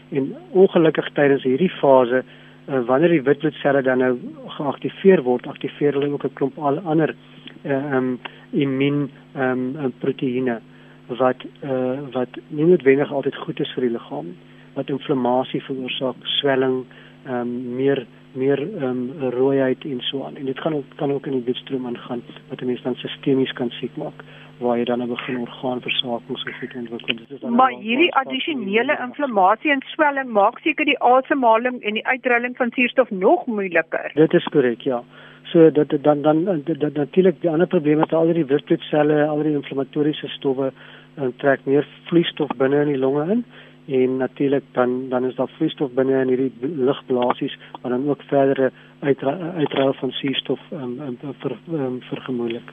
En 0.09 0.35
ongelukkig 0.51 1.09
tydens 1.13 1.43
hierdie 1.43 1.69
fase 1.69 2.23
uh, 2.23 2.79
wanneer 2.85 3.09
die 3.09 3.21
wit 3.21 3.39
bloedselle 3.39 3.81
dan 3.81 3.97
nou 3.97 4.17
geaktiveer 4.57 5.21
word, 5.23 5.47
aktiveer 5.47 5.93
hulle 5.93 6.11
ook 6.11 6.25
'n 6.25 6.33
klomp 6.33 6.57
al 6.57 6.79
ander 6.79 7.15
eh, 7.63 7.71
ehm 7.71 7.93
uh, 7.93 7.95
um, 7.95 8.19
immuun 8.51 9.09
ehm 9.35 9.75
um, 9.75 9.93
proteïene 9.99 10.59
wat 11.07 11.43
uh, 11.63 11.99
wat 12.11 12.29
nie 12.47 12.65
noodwendig 12.65 13.11
altyd 13.11 13.35
goed 13.35 13.59
is 13.59 13.73
vir 13.73 13.81
die 13.81 13.97
liggaam 13.97 14.25
nie 14.25 14.48
wat 14.73 14.89
inflammasie 14.89 15.63
veroorsaak, 15.63 16.15
swelling, 16.39 16.85
ehm 17.25 17.39
um, 17.39 17.75
meer 17.75 18.05
meer 18.33 18.59
ehm 18.59 18.83
um, 18.83 19.29
rooiheid 19.29 19.83
en 19.83 20.01
so 20.01 20.23
aan. 20.23 20.35
En 20.35 20.45
dit 20.45 20.59
kan 20.59 20.73
ook 20.73 20.85
kan 20.95 21.11
ook 21.11 21.25
in 21.25 21.31
die 21.31 21.41
bloedstroom 21.41 21.87
aangaan 21.87 22.21
wat 22.49 22.61
mense 22.61 22.83
dan 22.83 22.95
sistemies 22.95 23.53
kan 23.53 23.69
siek 23.69 23.95
maak 23.97 24.23
waar 24.59 24.77
jy 24.77 24.83
dan 24.83 25.01
'n 25.01 25.07
begin 25.07 25.37
orgaanversakings 25.37 26.43
of 26.43 26.61
iets 26.61 26.75
ontwikkel. 26.75 27.15
Dit 27.15 27.29
is 27.29 27.39
dan 27.39 27.55
Maar 27.55 27.71
hierdie 27.71 28.13
addisionele 28.13 28.97
inflammasie 29.07 29.71
en 29.71 29.81
swelling 29.85 30.29
maak 30.29 30.59
seker 30.59 30.85
die 30.85 30.99
asemhaling 30.99 31.81
en 31.81 31.93
die 31.93 32.07
uitrolling 32.07 32.57
van 32.57 32.71
suurstof 32.71 33.09
nog 33.09 33.45
moeiliker. 33.45 34.11
Dit 34.13 34.33
is 34.33 34.43
korrek, 34.43 34.81
ja. 34.81 35.03
So 35.43 35.71
dat 35.71 35.93
dan 36.01 36.21
dan 36.21 36.63
dat 36.63 36.93
natuurlik 36.93 37.41
die 37.41 37.49
ander 37.49 37.67
probleme 37.67 37.99
met 37.99 38.13
al 38.13 38.33
die 38.33 38.45
witbloedselle, 38.45 39.25
al 39.25 39.43
die 39.43 39.53
inflammatoriese 39.53 40.27
stowwe 40.27 40.71
en 41.15 41.23
eh, 41.23 41.29
trek 41.37 41.59
meer 41.63 41.87
vloeistof 42.03 42.49
binne 42.57 42.81
in 42.81 42.87
die 42.87 42.97
longe 42.97 43.31
in 43.31 43.45
en 43.89 44.17
natuurlik 44.17 44.63
dan 44.71 45.09
dan 45.09 45.25
is 45.25 45.35
daar 45.35 45.49
vloeistof 45.57 45.91
binne 45.91 46.21
in 46.21 46.27
hierdie 46.27 46.51
lugblaasies 46.61 47.57
wat 47.81 47.91
dan 47.91 48.09
ook 48.09 48.21
verdere 48.21 48.71
uitruil 48.99 49.93
van 49.93 50.11
suurstof 50.11 50.59
um, 50.71 50.99
um, 51.01 51.17
vir 51.41 51.57
um, 51.71 52.01
vergemoeilik. 52.01 52.71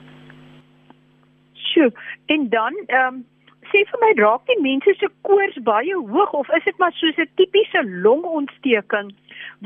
Sjoe, 1.53 1.93
en 2.27 2.49
dan 2.49 2.83
ehm 2.87 3.15
um, 3.15 3.25
sê 3.71 3.83
vir 3.91 4.01
my 4.03 4.13
raak 4.19 4.45
die 4.51 4.61
mense 4.63 4.93
se 4.99 5.09
koors 5.27 5.57
baie 5.69 5.95
hoog 6.13 6.35
of 6.41 6.51
is 6.59 6.65
dit 6.69 6.79
maar 6.83 6.93
soos 6.99 7.19
'n 7.25 7.31
tipiese 7.41 7.83
longontsteking 8.05 9.11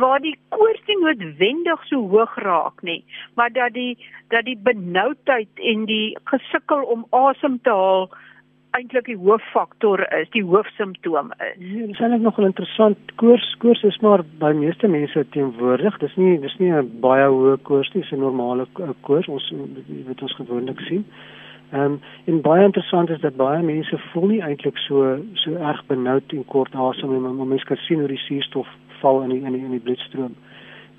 waar 0.03 0.21
die 0.21 0.37
koors 0.49 0.81
nie 0.87 0.99
noodwendig 1.03 1.85
so 1.91 2.01
hoog 2.15 2.35
raak 2.47 2.83
nie, 2.83 3.05
maar 3.37 3.53
dat 3.53 3.73
die 3.73 3.99
dat 4.29 4.45
die 4.45 4.57
benoudheid 4.57 5.53
en 5.73 5.85
die 5.85 6.17
gesukkel 6.33 6.83
om 6.95 7.07
asem 7.11 7.61
te 7.63 7.71
haal 7.71 8.09
eintlik 8.77 9.07
die 9.07 9.19
hooffaktor 9.19 10.03
is, 10.15 10.29
die 10.35 10.45
hoofsimptoom 10.47 11.33
is. 11.39 11.57
Nee, 11.59 11.87
dit 11.87 11.95
is 11.95 12.01
eintlik 12.03 12.23
nogal 12.25 12.49
interessant. 12.49 13.13
Koors 13.21 13.47
koors 13.63 13.83
is 13.89 13.99
maar 14.05 14.23
by 14.43 14.53
meeste 14.57 14.89
mense 14.89 15.25
teenwoordig. 15.35 15.99
Dis 16.03 16.17
nie 16.17 16.39
dis 16.41 16.57
nie 16.59 16.73
'n 16.73 17.01
baie 17.01 17.27
hoë 17.27 17.59
koors 17.63 17.91
nie, 17.95 18.03
dis 18.03 18.13
'n 18.13 18.21
normale 18.21 18.67
koors 19.03 19.29
ons 19.29 19.53
wat 20.07 20.23
ons 20.23 20.37
gewoonlik 20.41 20.81
sien. 20.81 21.05
Ehm 21.73 21.83
um, 21.83 22.01
en 22.25 22.41
baie 22.41 22.65
interessant 22.65 23.11
is 23.11 23.21
dat 23.21 23.37
baie 23.37 23.63
mense 23.63 23.99
voel 24.13 24.27
nie 24.27 24.43
eintlik 24.43 24.79
so 24.79 25.19
so 25.35 25.55
erg 25.55 25.87
benoud 25.87 26.33
en 26.33 26.45
kort 26.45 26.75
asem 26.75 27.11
nie, 27.11 27.21
maar 27.21 27.47
mense 27.47 27.65
kan 27.65 27.77
sien 27.77 27.99
hoe 27.99 28.09
die 28.09 28.25
suurstof 28.27 28.69
val 29.01 29.23
in 29.23 29.29
die 29.29 29.43
in 29.43 29.53
die, 29.53 29.65
in 29.65 29.71
die 29.71 29.81
bloedstroom. 29.81 30.35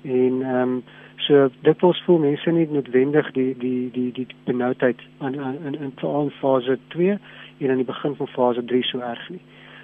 En 0.02 0.42
ehm 0.42 0.62
um, 0.62 0.82
so 1.16 1.48
dit 1.62 1.80
wil 1.80 1.94
voel 2.04 2.18
mense 2.18 2.50
nie 2.50 2.68
noodwendig 2.70 3.30
die 3.32 3.54
die 3.58 3.90
die 3.90 4.12
die 4.12 4.26
benoudheid 4.44 5.00
in 5.20 5.34
in, 5.64 5.74
in 5.74 6.30
fase 6.40 6.78
2 6.88 7.18
en 7.58 7.70
aan 7.70 7.82
die 7.82 7.88
begin 7.88 8.16
van 8.16 8.28
fase 8.28 8.64
3 8.64 8.82
so 8.82 8.98
erg 8.98 9.28
nie. 9.30 9.40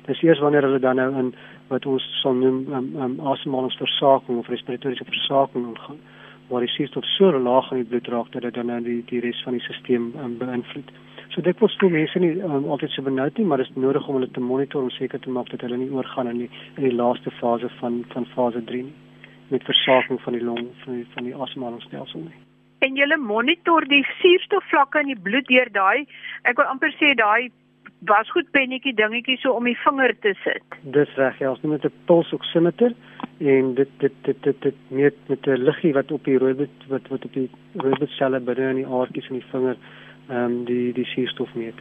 Dis 0.06 0.22
eers 0.22 0.40
wanneer 0.40 0.62
hulle 0.62 0.78
dan 0.78 0.96
nou 0.96 1.08
in 1.18 1.34
wat 1.68 1.86
ons 1.86 2.04
sal 2.22 2.34
noem 2.34 2.62
um, 2.72 2.86
um, 2.96 3.18
asemhalingsversaking 3.32 4.38
of 4.38 4.48
respiratoriese 4.48 5.04
versaking 5.04 5.66
gaan 5.86 5.98
waar 6.48 6.64
die 6.64 6.70
suurstof 6.72 7.04
so 7.04 7.40
laag 7.48 7.70
in 7.72 7.82
die 7.82 7.88
bloed 7.90 8.08
raak 8.08 8.32
dat 8.32 8.42
dit 8.42 8.54
dan 8.54 8.66
nou 8.66 8.80
die 8.82 9.02
die 9.10 9.20
res 9.20 9.42
van 9.44 9.58
die 9.58 9.64
stelsel 9.66 10.14
um, 10.24 10.38
beïnvloed. 10.38 10.94
So 11.34 11.44
dit 11.44 11.60
was 11.60 11.76
vir 11.80 11.90
mense 11.92 12.18
nie 12.24 12.32
um, 12.40 12.70
altyd 12.72 12.94
so 12.94 13.02
benoud 13.02 13.36
nie, 13.36 13.44
maar 13.44 13.60
dit 13.60 13.68
is 13.68 13.76
nodig 13.76 14.08
om 14.08 14.16
hulle 14.16 14.30
te 14.30 14.40
monitor 14.40 14.82
om 14.82 14.90
seker 14.90 15.20
te 15.20 15.30
maak 15.30 15.52
dat 15.52 15.60
hulle 15.66 15.76
nie 15.76 15.90
oorgaan 15.92 16.32
in 16.32 16.46
die 16.46 16.50
in 16.76 16.88
die 16.88 16.96
laaste 16.96 17.30
fase 17.42 17.68
van 17.82 18.00
van 18.14 18.26
fase 18.32 18.64
3 18.72 18.82
nie 18.88 18.96
met 19.48 19.64
versaking 19.64 20.20
van 20.20 20.32
die 20.32 20.44
long 20.44 20.66
van 20.84 20.94
die 20.94 21.06
van 21.14 21.24
die 21.24 21.36
asemhalingsstelsel 21.36 22.20
nie. 22.20 22.47
En 22.78 22.96
jy 22.96 23.16
monitor 23.16 23.84
die 23.90 24.04
suurstofvlakke 24.20 25.00
in 25.00 25.06
die 25.06 25.22
bloed 25.22 25.48
deur 25.48 25.70
daai 25.72 26.06
ek 26.44 26.56
wil 26.56 26.70
amper 26.70 26.92
sê 26.98 27.14
daai 27.18 27.50
was 28.06 28.30
goed 28.30 28.50
pennetjie 28.54 28.94
dingetjie 28.94 29.38
so 29.42 29.52
om 29.58 29.64
die 29.66 29.76
vinger 29.82 30.14
te 30.22 30.34
sit. 30.44 30.76
Dis 30.94 31.14
reg, 31.18 31.38
ja, 31.42 31.50
ons 31.50 31.62
noem 31.62 31.78
dit 31.78 31.86
'n 31.90 32.04
pulse 32.06 32.34
oximeter 32.34 32.94
en 33.38 33.74
dit 33.74 33.88
dit 33.98 34.12
dit 34.22 34.42
dit 34.42 34.60
dit 34.62 34.76
meet 34.90 35.16
met 35.28 35.46
'n 35.46 35.64
liggie 35.68 35.92
wat 35.92 36.12
op 36.12 36.24
die 36.24 36.38
rooi 36.38 36.54
bloed 36.54 36.86
wat 36.88 37.08
wat 37.08 37.24
op 37.24 37.32
die 37.32 37.50
rooi 37.74 37.94
bloedselle 37.94 38.40
binne 38.40 38.70
in 38.70 38.76
die 38.76 38.86
aardkies 38.86 39.28
in 39.28 39.40
die 39.40 39.50
vinger 39.50 39.76
ehm 40.28 40.44
um, 40.44 40.64
die 40.64 40.92
die 40.92 41.04
suurstof 41.04 41.54
meet. 41.54 41.78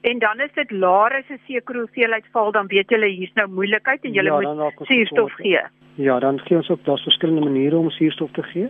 En 0.00 0.18
dan 0.18 0.40
is 0.40 0.52
dit 0.54 0.70
laer 0.70 1.12
as 1.18 1.30
'n 1.30 1.40
sekere 1.46 1.78
hoeveelheid 1.78 2.26
val 2.32 2.52
dan 2.52 2.66
weet 2.66 2.90
jy 2.90 3.08
hier's 3.08 3.34
nou 3.34 3.48
moeilikheid 3.48 4.04
en 4.04 4.12
jy 4.12 4.22
ja, 4.22 4.38
moet 4.38 4.86
suurstof 4.86 5.32
gee. 5.32 5.62
Ja, 5.94 6.18
dan 6.18 6.40
gee 6.40 6.56
ons 6.56 6.70
ook 6.70 6.84
daar's 6.84 7.02
verskillende 7.02 7.50
maniere 7.50 7.76
om 7.76 7.90
suurstof 7.90 8.30
te 8.30 8.42
gee. 8.42 8.68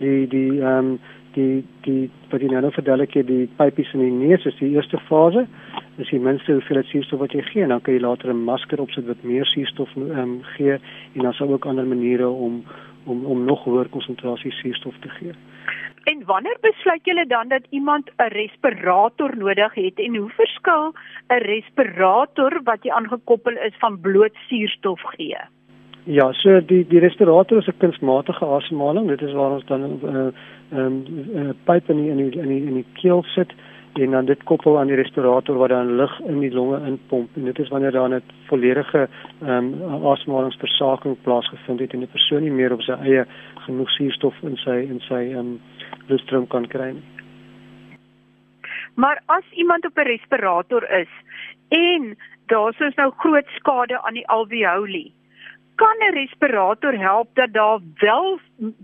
Die 0.00 0.26
die 0.32 0.60
ehm 0.60 0.78
um, 0.78 0.98
die 1.34 1.64
die 1.84 2.10
wat 2.30 2.42
jy 2.42 2.48
nou 2.50 2.72
verduidelik 2.74 3.14
het 3.14 3.26
die 3.28 3.46
pypies 3.58 3.92
in 3.94 4.02
die 4.02 4.28
neus 4.28 4.46
is 4.48 4.56
die 4.58 4.72
eerste 4.74 4.98
fase. 5.08 5.46
Dis 5.98 6.10
die 6.10 6.22
minste 6.22 6.56
hoeveelheid 6.56 6.88
suurstof 6.90 7.20
wat 7.22 7.34
jy 7.36 7.44
gee 7.50 7.62
en 7.62 7.74
dan 7.74 7.82
kan 7.84 7.94
jy 7.94 8.00
later 8.00 8.32
'n 8.32 8.44
masker 8.44 8.80
opsit 8.80 9.06
wat 9.06 9.22
meer 9.22 9.46
suurstof 9.46 9.90
ehm 9.96 10.18
um, 10.18 10.38
gee 10.56 10.78
en 11.14 11.22
dan 11.22 11.32
sal 11.32 11.52
ook 11.52 11.66
ander 11.66 11.86
maniere 11.86 12.28
om 12.28 12.64
om 13.04 13.24
om 13.24 13.44
nog 13.44 13.64
hoër 13.64 13.88
konsentrasie 13.88 14.52
suurstof 14.52 14.94
te 15.00 15.08
gee. 15.08 15.32
En 16.04 16.24
wanneer 16.24 16.56
besluit 16.60 17.04
julle 17.04 17.26
dan 17.26 17.48
dat 17.48 17.66
iemand 17.70 18.10
'n 18.16 18.32
respirator 18.32 19.36
nodig 19.36 19.74
het 19.74 19.98
en 19.98 20.16
hoe 20.16 20.30
verskil 20.30 20.94
'n 21.28 21.42
respirator 21.44 22.60
wat 22.64 22.82
jy 22.82 22.90
aangekoppel 22.90 23.56
is 23.56 23.76
van 23.78 24.00
bloot 24.00 24.36
suurstof 24.48 25.00
gee? 25.16 25.36
Ja, 26.10 26.32
so 26.32 26.56
die 26.66 26.82
die 26.90 26.98
respirator 26.98 27.58
is 27.58 27.68
'n 27.68 27.78
kunsmatige 27.78 28.46
asemhaling. 28.46 29.08
Dit 29.08 29.22
is 29.22 29.32
waar 29.32 29.50
ons 29.50 29.64
dan 29.64 29.82
'n 29.82 29.98
uh, 30.02 30.78
um, 30.78 31.04
uh, 31.34 31.50
pyp 31.64 31.88
in 31.88 31.96
die, 31.96 32.10
in 32.10 32.16
die 32.16 32.40
in 32.40 32.48
die 32.48 32.66
in 32.66 32.74
die 32.74 32.86
keel 32.94 33.22
sit 33.22 33.52
en 33.92 34.10
dan 34.10 34.24
dit 34.24 34.42
koppel 34.42 34.78
aan 34.78 34.86
die 34.86 34.96
respirator 34.96 35.56
wat 35.56 35.68
dan 35.68 35.96
lug 35.96 36.20
in 36.20 36.40
die 36.40 36.50
longe 36.50 36.80
inpomp 36.86 37.28
en 37.36 37.44
dit 37.44 37.58
is 37.58 37.68
wanneer 37.68 37.92
daar 37.92 38.08
'n 38.08 38.22
volledige 38.46 39.08
ehm 39.42 39.82
um, 39.82 40.06
asemhalingsversaking 40.06 41.16
plaasgevind 41.22 41.80
het 41.80 41.92
en 41.92 41.98
die 41.98 42.14
persoon 42.16 42.42
nie 42.42 42.56
meer 42.58 42.72
op 42.72 42.82
sy 42.82 42.92
eie 42.92 43.26
genoeg 43.54 43.90
suurstof 43.90 44.42
in 44.42 44.56
sy 44.56 44.78
in 44.90 45.00
sy 45.00 45.22
ehm 45.30 45.38
um, 45.38 45.60
bloedstroom 46.06 46.46
kan 46.46 46.66
kry 46.66 46.90
nie. 46.90 47.06
Maar 48.94 49.22
as 49.26 49.44
iemand 49.52 49.86
op 49.86 49.96
'n 49.96 50.10
respirator 50.10 50.90
is 50.90 51.12
en 51.68 52.16
daar 52.46 52.74
is 52.78 52.94
nou 52.94 53.12
groot 53.16 53.46
skade 53.46 54.02
aan 54.02 54.14
die 54.14 54.28
alveoli, 54.28 55.12
kan 55.82 55.96
'n 56.08 56.14
respirator 56.14 56.98
help 56.98 57.28
dat 57.34 57.52
daar 57.52 57.80
wel 57.94 58.38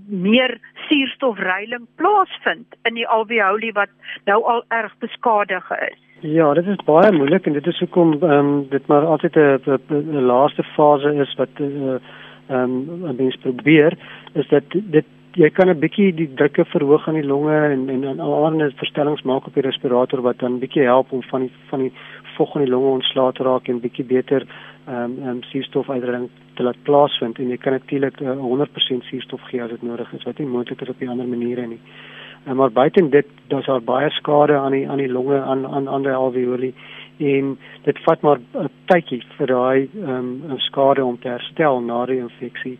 meer 0.09 0.59
suurstofreiling 0.89 1.87
plaasvind 1.97 2.67
in 2.83 2.95
die 2.95 3.09
alveoli 3.09 3.73
wat 3.73 3.93
nou 4.25 4.45
al 4.45 4.65
erg 4.69 4.99
beskadig 4.99 5.71
is. 5.71 6.01
Ja, 6.21 6.55
dit 6.55 6.67
is 6.67 6.85
baie 6.85 7.13
moeilik 7.13 7.47
en 7.47 7.53
dit 7.53 7.67
is 7.67 7.79
hoekom 7.79 8.13
ehm 8.13 8.31
um, 8.31 8.69
dit 8.69 8.87
maar 8.87 9.05
altyd 9.05 9.37
'n 9.37 10.27
laaste 10.33 10.63
fase 10.63 11.15
is 11.15 11.35
wat 11.35 11.55
eh, 11.55 11.67
ehm 11.67 12.01
uh, 12.49 13.09
um, 13.09 13.17
mens 13.17 13.37
probeer 13.37 13.99
is 14.33 14.49
dat 14.49 14.65
dit 14.71 15.05
jy 15.37 15.51
kan 15.51 15.69
'n 15.69 15.79
bietjie 15.79 16.15
die 16.15 16.35
drukke 16.35 16.65
verhoog 16.65 17.09
aan 17.09 17.15
die 17.21 17.31
longe 17.33 17.57
en 17.57 17.89
en 17.89 18.05
en 18.05 18.21
allerlei 18.21 18.71
verstellings 18.77 19.23
maak 19.23 19.47
op 19.47 19.55
die 19.55 19.63
respirator 19.63 20.23
wat 20.23 20.39
dan 20.39 20.59
bietjie 20.59 20.83
help 20.83 21.13
om 21.13 21.23
van 21.23 21.41
die 21.41 21.53
van 21.69 21.81
die 21.81 21.93
vog 22.37 22.55
in 22.57 22.65
die 22.65 22.71
longe 22.71 22.91
ontslae 22.91 23.33
te 23.33 23.43
raak 23.43 23.69
en 23.69 23.81
bietjie 23.81 24.05
beter 24.05 24.47
ehm 24.87 25.17
um, 25.19 25.29
um, 25.29 25.43
suurstof 25.43 25.91
uitdrink 25.91 26.31
te 26.55 26.63
laat 26.63 26.83
plaasvind 26.83 27.39
en 27.39 27.49
jy 27.51 27.57
kan 27.57 27.73
natuurlik 27.73 28.21
uh, 28.21 28.37
100% 28.39 29.09
suurstof 29.09 29.41
gee 29.51 29.63
as 29.63 29.71
dit 29.71 29.83
nodig 29.83 30.13
is 30.13 30.25
wat 30.25 30.39
nie 30.39 30.47
moontlik 30.47 30.81
is 30.83 30.89
op 30.89 30.99
die 30.99 31.09
ander 31.09 31.27
maniere 31.27 31.67
nie. 31.67 31.81
Uh, 32.47 32.53
maar 32.53 32.73
buiten 32.73 33.11
dit 33.11 33.27
daar's 33.49 33.69
al 33.69 33.81
baie 33.81 34.11
skade 34.11 34.57
aan 34.59 34.73
die 34.73 34.89
aan 34.89 35.03
die 35.03 35.13
longe 35.13 35.41
aan 35.41 35.89
aan 35.89 36.03
die 36.03 36.13
alveoli 36.15 36.75
en 37.19 37.59
dit 37.83 37.99
vat 38.05 38.23
maar 38.23 38.39
'n 38.39 38.71
tydjie 38.87 39.23
vir 39.39 39.47
daai 39.47 39.89
ehm 40.03 40.51
um, 40.51 40.59
skade 40.59 41.05
om 41.05 41.19
te 41.19 41.29
herstel 41.29 41.81
na 41.81 42.07
die 42.07 42.19
infeksie 42.19 42.79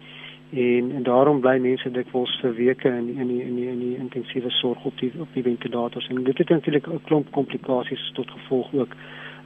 en 0.51 0.93
en 0.95 1.03
daarom 1.03 1.41
bly 1.41 1.59
mense 1.59 1.91
dikwels 1.91 2.39
vir 2.41 2.55
weke 2.55 2.89
in 2.89 3.09
in 3.19 3.29
die 3.29 3.43
in 3.43 3.57
die 3.57 3.69
in 3.69 3.79
die 3.79 3.97
intensiewe 3.97 4.51
sorg 4.51 4.85
op 4.85 4.99
die 4.99 5.13
op 5.21 5.29
die 5.35 5.43
ventilators 5.43 6.09
en 6.09 6.25
dit 6.25 6.39
het 6.39 6.49
natuurlik 6.49 6.87
'n 6.87 7.01
klomp 7.05 7.31
komplikasies 7.31 8.11
tot 8.15 8.31
gevolg 8.31 8.75
ook. 8.75 8.95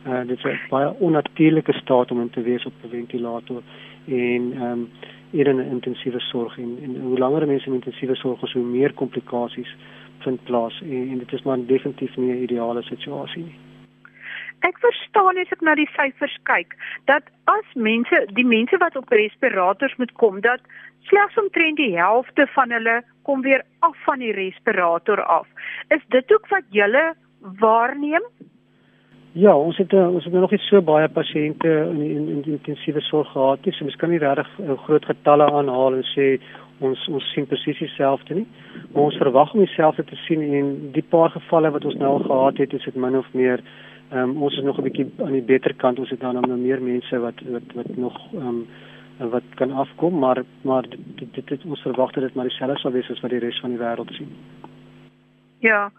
Uh 0.06 0.26
dit 0.26 0.38
is 0.38 0.44
'n 0.44 0.68
baie 0.68 0.94
onnatuurlike 0.98 1.72
staat 1.72 2.10
om 2.10 2.20
in 2.20 2.30
te 2.30 2.42
wees 2.42 2.64
op 2.64 2.72
'n 2.82 2.88
ventilator 2.88 3.62
en 4.06 4.52
ehm 4.54 4.62
um, 4.62 4.90
eerder 5.32 5.54
'n 5.54 5.70
intensiewe 5.70 6.20
sorg 6.20 6.58
en 6.58 6.78
en 6.82 7.00
hoe 7.00 7.18
langer 7.18 7.46
mense 7.46 7.66
in 7.66 7.74
intensiewe 7.74 8.14
sorg 8.14 8.42
is, 8.42 8.52
hoe 8.52 8.62
meer 8.62 8.92
komplikasies 8.92 9.76
vind 10.18 10.44
plaas 10.44 10.80
en, 10.82 11.08
en 11.10 11.18
dit 11.18 11.32
is 11.32 11.42
maar 11.42 11.66
definitief 11.66 12.16
nie 12.16 12.32
'n 12.32 12.42
ideale 12.42 12.82
situasie 12.82 13.44
nie. 13.44 13.58
Ek 14.60 14.78
verstaan 14.78 15.38
as 15.40 15.52
ek 15.52 15.60
na 15.60 15.74
die 15.74 15.88
syfers 15.96 16.36
kyk 16.42 16.76
dat 17.04 17.22
as 17.44 17.68
mense 17.74 18.26
die 18.36 18.46
mense 18.46 18.76
wat 18.76 18.96
op 18.96 19.08
respirators 19.08 19.96
moet 19.96 20.12
kom 20.12 20.40
dat 20.40 20.60
slegs 21.08 21.38
omtrent 21.40 21.76
die 21.76 21.96
helfte 21.96 22.46
van 22.46 22.70
hulle 22.70 23.02
kom 23.22 23.42
weer 23.42 23.64
af 23.78 23.96
van 24.04 24.18
die 24.18 24.32
respirator 24.32 25.22
af. 25.22 25.46
Is 25.88 26.04
dit 26.08 26.32
ook 26.32 26.48
wat 26.48 26.64
julle 26.68 27.14
waarneem? 27.40 28.22
Ja, 29.32 29.52
ons 29.56 29.76
het 29.76 29.92
eh, 29.92 30.08
ons 30.14 30.24
het 30.24 30.32
nog 30.32 30.50
nie 30.50 30.58
so 30.64 30.82
baie 30.82 31.08
pasiënte 31.08 31.68
in 31.90 32.00
in, 32.02 32.24
in 32.28 32.42
intensiewe 32.56 33.00
sorg 33.00 33.28
gehad 33.30 33.64
nie. 33.64 33.72
So 33.76 33.84
ons 33.86 33.96
kan 33.96 34.10
nie 34.10 34.18
regtig 34.18 34.48
uh, 34.58 34.74
groot 34.86 35.04
getalle 35.06 35.46
aanhaal 35.46 36.00
en 36.00 36.02
sê 36.08 36.24
ons 36.82 37.04
ons 37.14 37.28
sien 37.30 37.46
presies 37.46 37.78
dieselfde 37.78 38.40
nie. 38.40 38.46
Maar 38.90 39.04
ons 39.04 39.20
verwag 39.22 39.52
om 39.54 39.62
dieselfde 39.62 40.04
te 40.08 40.18
sien 40.24 40.42
en 40.42 40.72
die 40.96 41.06
paar 41.14 41.30
gevalle 41.30 41.70
wat 41.70 41.86
ons 41.86 41.94
nou 42.00 42.10
al 42.16 42.26
gehad 42.26 42.58
het, 42.64 42.74
is 42.74 42.88
dit 42.90 42.98
min 42.98 43.20
of 43.20 43.28
meer 43.32 43.62
ehm 44.10 44.32
um, 44.32 44.42
ons 44.48 44.56
is 44.58 44.66
nog 44.66 44.78
'n 44.78 44.88
bietjie 44.88 45.06
aan 45.22 45.38
die 45.38 45.46
beter 45.52 45.74
kant. 45.74 45.98
Ons 45.98 46.10
het 46.10 46.20
dan 46.20 46.40
nou 46.40 46.58
meer 46.58 46.82
mense 46.82 47.18
wat 47.18 47.38
wat 47.54 47.74
wat 47.74 47.96
nog 47.96 48.18
ehm 48.34 48.48
um, 48.48 48.66
wat 49.30 49.46
kan 49.54 49.70
afkom, 49.70 50.18
maar 50.18 50.42
maar 50.62 50.82
dit 50.90 51.34
dit, 51.34 51.46
dit 51.46 51.64
ons 51.64 51.86
verwag 51.86 52.10
dat 52.12 52.22
dit 52.22 52.34
maar 52.34 52.50
dieselfde 52.50 52.78
sal 52.80 52.92
wees 52.92 53.10
as 53.10 53.20
wat 53.20 53.30
die 53.30 53.38
res 53.46 53.60
van 53.60 53.70
die 53.70 53.78
wêreld 53.78 54.10
sien. 54.10 54.34
Ja. 55.60 55.92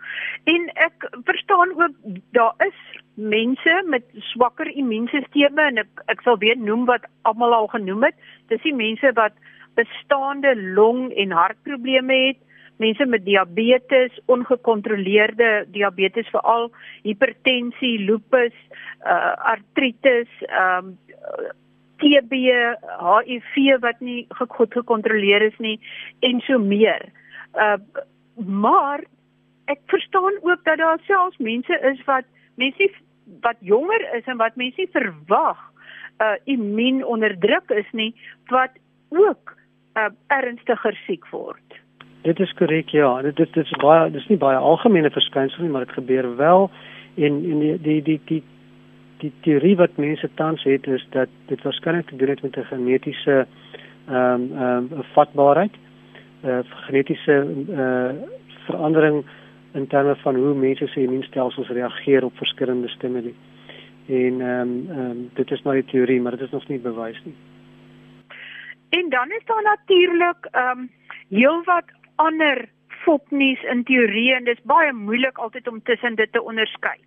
En 0.44 0.70
ek 0.74 1.06
verstaan 1.24 1.74
ook 1.77 1.94
daar 2.32 2.53
is 2.58 2.77
mense 3.13 3.84
met 3.86 4.03
swakker 4.34 4.68
immuunstelsels 4.68 5.60
en 5.62 5.77
ek 5.84 6.01
ek 6.10 6.24
sal 6.25 6.39
weer 6.41 6.58
noem 6.58 6.88
wat 6.89 7.06
almal 7.30 7.53
al 7.53 7.68
genoem 7.74 8.08
het. 8.10 8.18
Dis 8.50 8.63
die 8.65 8.74
mense 8.75 9.12
wat 9.13 9.38
bestaande 9.77 10.56
long- 10.74 11.12
en 11.13 11.32
hartprobleme 11.32 12.18
het, 12.27 12.39
mense 12.82 13.06
met 13.06 13.25
diabetes, 13.25 14.18
ongekontroleerde 14.25 15.65
diabetes 15.72 16.27
veral 16.34 16.72
hipertensie, 17.03 18.00
lupus, 18.00 18.56
uh 19.06 19.34
artritis, 19.53 20.30
um 20.50 20.98
TB, 22.01 22.34
HIV 22.98 23.77
wat 23.86 24.00
nie 24.01 24.25
goed 24.50 24.74
gekontroleer 24.74 25.46
is 25.51 25.58
nie 25.60 25.77
en 26.20 26.41
so 26.50 26.58
meer. 26.58 27.12
Uh 27.53 27.77
maar 28.36 29.03
ek 29.65 29.80
verstaan 29.86 30.38
ook 30.41 30.63
dat 30.63 30.77
daar 30.77 31.00
selfs 31.08 31.38
mense 31.38 31.80
is 31.91 32.03
wat 32.06 32.25
mense 32.56 32.89
wat 33.41 33.58
jonger 33.60 34.13
is 34.18 34.25
en 34.25 34.38
wat 34.38 34.56
mense 34.56 34.88
verwag 34.91 35.60
uh 36.22 36.38
immuun 36.44 37.06
onderdruk 37.06 37.70
is 37.70 37.91
nie 37.91 38.13
wat 38.48 38.72
ook 39.10 39.56
uh 39.98 40.10
ernstiger 40.27 40.98
siek 41.06 41.27
word. 41.32 41.80
Dit 42.22 42.39
is 42.39 42.53
korrek 42.53 42.89
ja, 42.89 43.22
dit 43.22 43.36
dit 43.36 43.58
is 43.58 43.72
baie 43.82 44.12
dis 44.12 44.27
nie 44.30 44.38
baie 44.38 44.58
algemene 44.58 45.10
verskynsel 45.10 45.63
nie, 45.63 45.72
maar 45.72 45.86
dit 45.86 46.00
gebeur 46.00 46.36
wel 46.36 46.70
en 47.15 47.44
en 47.51 47.60
die 47.60 47.77
die 47.82 48.01
die 48.01 48.20
die 48.25 48.44
die 49.22 49.32
teorie 49.46 49.75
wat 49.77 49.98
mense 50.01 50.30
tans 50.36 50.63
het 50.65 50.88
is 50.88 51.03
dat 51.13 51.30
dit 51.50 51.62
waarskynlik 51.62 52.08
te 52.10 52.15
doen 52.15 52.30
het 52.30 52.41
met 52.41 52.58
'n 52.58 52.70
genetiese 52.74 53.46
ehm 54.08 54.41
um, 54.41 54.58
ehm 54.58 54.94
um, 54.94 55.03
vatbaarheid, 55.13 55.74
'n 56.44 56.48
uh, 56.48 56.60
genetiese 56.88 57.36
uh 57.70 58.12
verandering 58.65 59.25
in 59.74 59.88
terme 59.88 60.16
van 60.16 60.36
hoe 60.36 60.54
mense 60.54 60.88
se 60.88 61.01
immuunstelsels 61.01 61.70
reageer 61.70 62.24
op 62.24 62.38
verskillende 62.38 62.88
stimule. 62.88 63.34
En 64.08 64.42
ehm 64.42 64.60
um, 64.60 64.90
ehm 64.90 65.00
um, 65.00 65.30
dit 65.34 65.51
is 65.51 65.62
maar 65.62 65.78
'n 65.78 65.86
teorie, 65.86 66.22
maar 66.22 66.32
dit 66.32 66.42
is 66.42 66.51
nog 66.51 66.68
nie 66.68 66.80
bewys 66.80 67.22
nie. 67.24 67.36
En 68.90 69.10
dan 69.10 69.32
is 69.32 69.46
daar 69.46 69.63
natuurlik 69.63 70.48
ehm 70.51 70.80
um, 70.80 70.92
heelwat 71.30 71.86
ander 72.16 72.70
fopnuus 72.88 73.63
in 73.63 73.84
teorie 73.84 74.34
en 74.34 74.44
dit 74.44 74.58
is 74.58 74.63
baie 74.63 74.94
moeilik 74.94 75.38
altyd 75.38 75.68
om 75.68 75.84
tussen 75.84 76.16
dit 76.16 76.32
te 76.32 76.42
onderskei. 76.42 76.98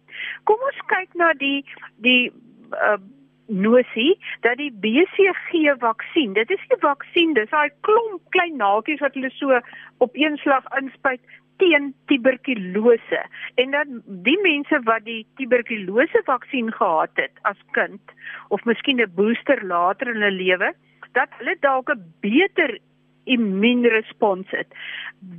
Kom 0.45 0.57
ons 0.71 0.81
kyk 0.87 1.15
na 1.15 1.33
die 1.33 1.65
die 1.97 2.33
uh, 2.73 2.99
nosie 3.47 4.19
dat 4.41 4.57
die 4.57 4.73
BCG 4.73 5.77
vaksin, 5.79 6.33
dit 6.33 6.51
is 6.51 6.67
'n 6.69 6.81
vaksin, 6.81 7.35
dis 7.35 7.51
daai 7.51 7.71
klomp 7.81 8.23
klein 8.29 8.57
naaltjies 8.57 9.01
wat 9.01 9.15
hulle 9.15 9.31
so 9.31 9.61
op 9.99 10.11
een 10.13 10.37
slag 10.37 10.65
inspuit 10.81 11.21
teen 11.57 11.95
tuberkulose. 12.07 13.21
En 13.55 13.71
dan 13.71 14.03
die 14.07 14.39
mense 14.43 14.81
wat 14.85 15.05
die 15.05 15.27
tuberkulose 15.39 16.23
vaksin 16.25 16.73
gehad 16.73 17.11
het 17.15 17.39
as 17.43 17.61
kind 17.77 18.15
of 18.49 18.65
miskien 18.65 19.01
'n 19.01 19.15
booster 19.15 19.65
later 19.67 20.09
in 20.09 20.23
hulle 20.23 20.31
lewe, 20.31 20.75
dat 21.13 21.29
hulle 21.39 21.57
dalk 21.61 21.91
'n 21.91 22.05
beter 22.21 22.79
immuunrespons 23.25 24.51
het. 24.51 24.69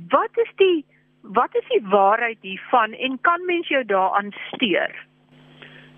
Wat 0.08 0.30
is 0.34 0.52
die 0.56 0.84
wat 1.22 1.54
is 1.54 1.68
die 1.68 1.82
waarheid 1.90 2.38
hiervan 2.40 2.92
en 2.92 3.18
kan 3.20 3.44
mens 3.46 3.68
jou 3.68 3.84
daaraan 3.84 4.32
steur? 4.52 5.06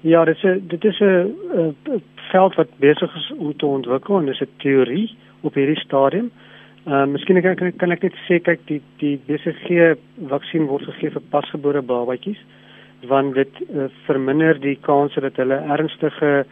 Ja, 0.00 0.24
dit 0.24 0.36
is 0.36 0.42
'n 0.42 0.66
dit 0.68 0.84
is 0.84 1.00
'n 1.00 2.02
veld 2.30 2.54
wat 2.54 2.78
besig 2.78 3.14
is 3.14 3.32
om 3.38 3.56
te 3.56 3.66
ontwikkel 3.66 4.18
en 4.18 4.26
dis 4.26 4.40
'n 4.40 4.56
teorie 4.56 5.16
op 5.40 5.54
hierdie 5.54 5.80
stadium. 5.80 6.30
Ehm 6.34 6.47
uh, 6.86 7.06
miskien 7.06 7.42
kan 7.42 7.56
ek 7.56 7.78
kan 7.78 7.92
ek 7.92 8.02
net 8.02 8.16
sê 8.28 8.40
kyk 8.40 8.64
die 8.66 8.80
die 9.02 9.16
BCG 9.26 9.96
vaksin 10.30 10.66
word 10.70 10.86
gegee 10.92 11.10
vir 11.10 11.22
pasgebore 11.30 11.82
babatjies 11.82 12.40
want 13.06 13.34
dit 13.34 13.60
uh, 13.68 13.88
verminder 14.06 14.58
die 14.58 14.76
kans 14.82 15.14
dat 15.14 15.36
hulle 15.36 15.62
ernstige 15.76 16.44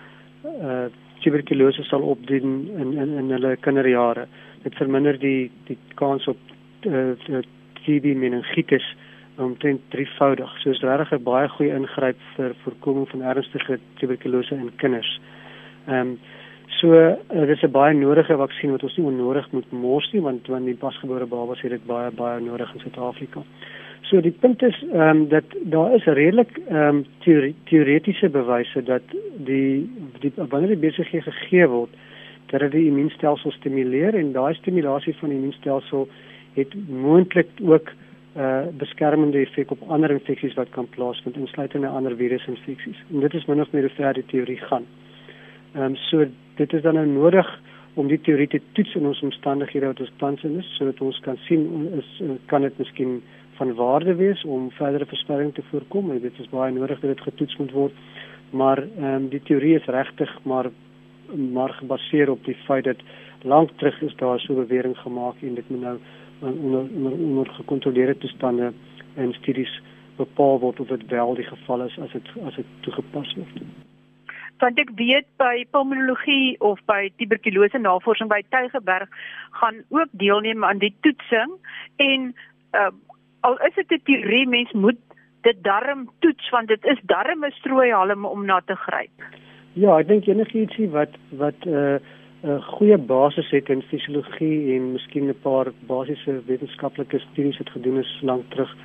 uh 0.47 0.87
tuberkulose 1.27 1.83
sal 1.89 2.05
opdien 2.07 2.69
in 2.79 2.93
in 2.93 3.17
in 3.19 3.31
hulle 3.35 3.57
kinderjare. 3.57 4.27
Dit 4.63 4.77
verminder 4.79 5.19
die 5.19 5.51
die 5.67 5.79
kans 5.99 6.27
op 6.31 6.39
uh, 6.87 7.41
TB 7.83 8.15
meningitis 8.15 8.87
omtrent 9.37 9.81
drievoudig. 9.91 10.53
So 10.63 10.71
is 10.71 10.83
regtig 10.83 11.13
'n 11.13 11.25
baie 11.25 11.49
goeie 11.49 11.75
ingryp 11.75 12.21
vir 12.37 12.55
voorkoming 12.63 13.09
van 13.09 13.23
ernstige 13.23 13.79
tuberkulose 13.99 14.55
in 14.55 14.71
kinders. 14.77 15.21
Ehm 15.89 16.01
um, 16.01 16.19
so 16.81 16.93
uh, 16.93 17.47
dis 17.47 17.63
'n 17.63 17.71
baie 17.71 17.95
nodige 17.95 18.37
vaksin 18.37 18.71
wat 18.71 18.83
ons 18.83 18.97
nie 18.97 19.07
onnodig 19.07 19.51
moet 19.53 19.73
mors 19.73 20.13
nie 20.13 20.21
want 20.21 20.47
want 20.47 20.65
die 20.65 20.75
pasgebore 20.75 21.27
babas 21.27 21.61
het 21.61 21.71
dit 21.71 21.87
baie 21.87 22.11
baie 22.11 22.41
nodig 22.41 22.75
in 22.75 22.81
Suid-Afrika. 22.81 23.43
So 24.03 24.21
die 24.21 24.37
punt 24.41 24.63
is 24.63 24.85
ehm 24.93 25.01
um, 25.01 25.29
dat 25.29 25.45
daar 25.63 25.95
is 25.95 26.05
redelik 26.05 26.59
ehm 26.69 26.89
um, 26.89 27.05
teore 27.19 27.53
teoretiese 27.65 28.29
bewyse 28.29 28.83
dat 28.83 29.03
die 29.37 29.91
die 30.21 30.33
wanneer 30.37 30.77
die 30.77 30.83
BCG 30.85 31.23
gegee 31.23 31.67
word 31.67 31.91
dat 32.47 32.61
dit 32.61 32.73
die 32.73 32.87
immuunstelsel 32.87 33.51
stimuleer 33.51 34.15
en 34.15 34.33
daai 34.33 34.55
stimulasie 34.55 35.17
van 35.17 35.29
die 35.29 35.39
immuunstelsel 35.39 36.09
het 36.55 36.75
moontlik 36.89 37.49
ook 37.63 37.91
uh 38.37 38.67
beskermende 38.79 39.39
effek 39.39 39.71
op 39.71 39.83
ander 39.89 40.11
infeksies 40.11 40.55
wat 40.55 40.69
kan 40.71 40.89
plaasvind 40.89 41.37
insluitende 41.37 41.89
ander 41.89 42.17
virusinfeksies. 42.17 42.99
En 43.13 43.21
dit 43.21 43.35
is 43.35 43.47
min 43.47 43.61
of 43.61 43.73
meer 43.73 43.93
hoe 43.97 44.13
die 44.13 44.27
teorie 44.27 44.61
gaan. 44.61 44.85
Ehm 45.75 45.85
um, 45.85 45.97
so 45.97 46.27
dit 46.57 46.73
is 46.73 46.83
dan 46.83 46.95
nou 46.95 47.07
nodig 47.07 47.49
om 47.95 48.09
die 48.09 48.21
teorie 48.21 48.49
te 48.49 48.61
toets 48.73 48.95
in 48.95 49.07
ons 49.07 49.23
omstandighede 49.25 49.87
wat 49.87 50.01
ons 50.05 50.13
tans 50.21 50.43
in 50.45 50.59
is 50.61 50.69
sodat 50.77 51.01
ons 51.01 51.19
kan 51.25 51.39
sien 51.49 51.63
is 51.97 52.23
kan 52.53 52.67
dit 52.67 52.79
miskien 52.79 53.21
van 53.57 53.75
waarde 53.75 54.15
wees 54.15 54.45
om 54.45 54.71
verdere 54.71 55.07
verspreiding 55.07 55.55
te 55.55 55.65
voorkom. 55.71 56.11
En 56.11 56.21
dit 56.21 56.39
is 56.39 56.49
baie 56.53 56.73
nodig 56.73 57.01
dat 57.01 57.15
dit 57.15 57.21
getoets 57.29 57.57
moet 57.57 57.73
word. 57.73 57.95
Maar 58.51 58.83
ehm 58.83 59.15
um, 59.15 59.29
die 59.29 59.43
teorie 59.43 59.77
is 59.77 59.89
regtig 59.99 60.39
maar 60.43 60.71
maar 61.35 61.73
gebaseer 61.81 62.31
op 62.31 62.45
die 62.45 62.55
feit 62.67 62.85
dat 62.85 63.01
lank 63.43 63.71
terug 63.77 64.03
is 64.03 64.15
daar 64.17 64.41
so 64.41 64.55
bewering 64.55 64.97
gemaak 64.99 65.43
en 65.43 65.55
dit 65.55 65.71
moet 65.71 65.81
nou 65.81 65.99
onder 66.41 66.81
onder, 66.97 67.13
onder 67.13 67.47
gecontroleerde 67.47 68.19
toestande 68.19 68.73
en 69.15 69.33
studies 69.33 69.81
bepaal 70.17 70.59
word 70.59 70.81
of 70.81 70.87
dit 70.87 71.09
wel 71.09 71.35
die 71.35 71.45
geval 71.45 71.83
is 71.83 71.99
as 71.99 72.13
dit 72.13 72.31
as 72.45 72.55
dit 72.55 72.67
toegepas 72.81 73.35
word. 73.35 73.86
Want 74.59 74.79
ek 74.79 74.91
weet 74.97 75.27
by 75.37 75.65
pulmonologie 75.71 76.57
of 76.61 76.81
by 76.87 77.11
tuberkulose 77.17 77.79
navorsing 77.79 78.29
by 78.29 78.43
Tygerberg 78.51 79.09
gaan 79.61 79.83
ook 79.89 80.09
deelneem 80.11 80.65
aan 80.65 80.79
die 80.79 80.95
toetsing 81.01 81.57
en 81.97 82.35
uh, 82.73 82.93
al 83.41 83.59
is 83.69 83.75
dit 83.75 83.91
'n 83.91 84.03
teorie 84.05 84.47
mens 84.49 84.73
moet 84.73 85.01
dit 85.43 85.59
darm 85.63 86.09
toets 86.19 86.51
want 86.51 86.69
dit 86.69 86.85
is 86.85 87.01
darm 87.03 87.45
'n 87.45 87.59
strooihalm 87.61 88.25
om 88.25 88.45
na 88.45 88.61
te 88.61 88.77
gryp. 88.77 89.17
Ja, 89.73 89.99
ek 89.99 90.09
dink 90.09 90.27
enigietsie 90.27 90.89
wat 90.91 91.13
wat 91.31 91.67
uh 91.67 91.99
'n 92.47 92.63
goeie 92.63 92.99
basis 92.99 93.51
het 93.51 93.69
in 93.69 93.83
fisiologie 93.83 94.77
en 94.77 94.93
miskien 94.93 95.29
'n 95.29 95.41
paar 95.43 95.73
basiese 95.87 96.43
wetenskaplike 96.47 97.19
studies 97.19 97.59
wat 97.59 97.71
gedoen 97.71 97.99
is 97.99 98.21
lank 98.23 98.45
terug, 98.51 98.77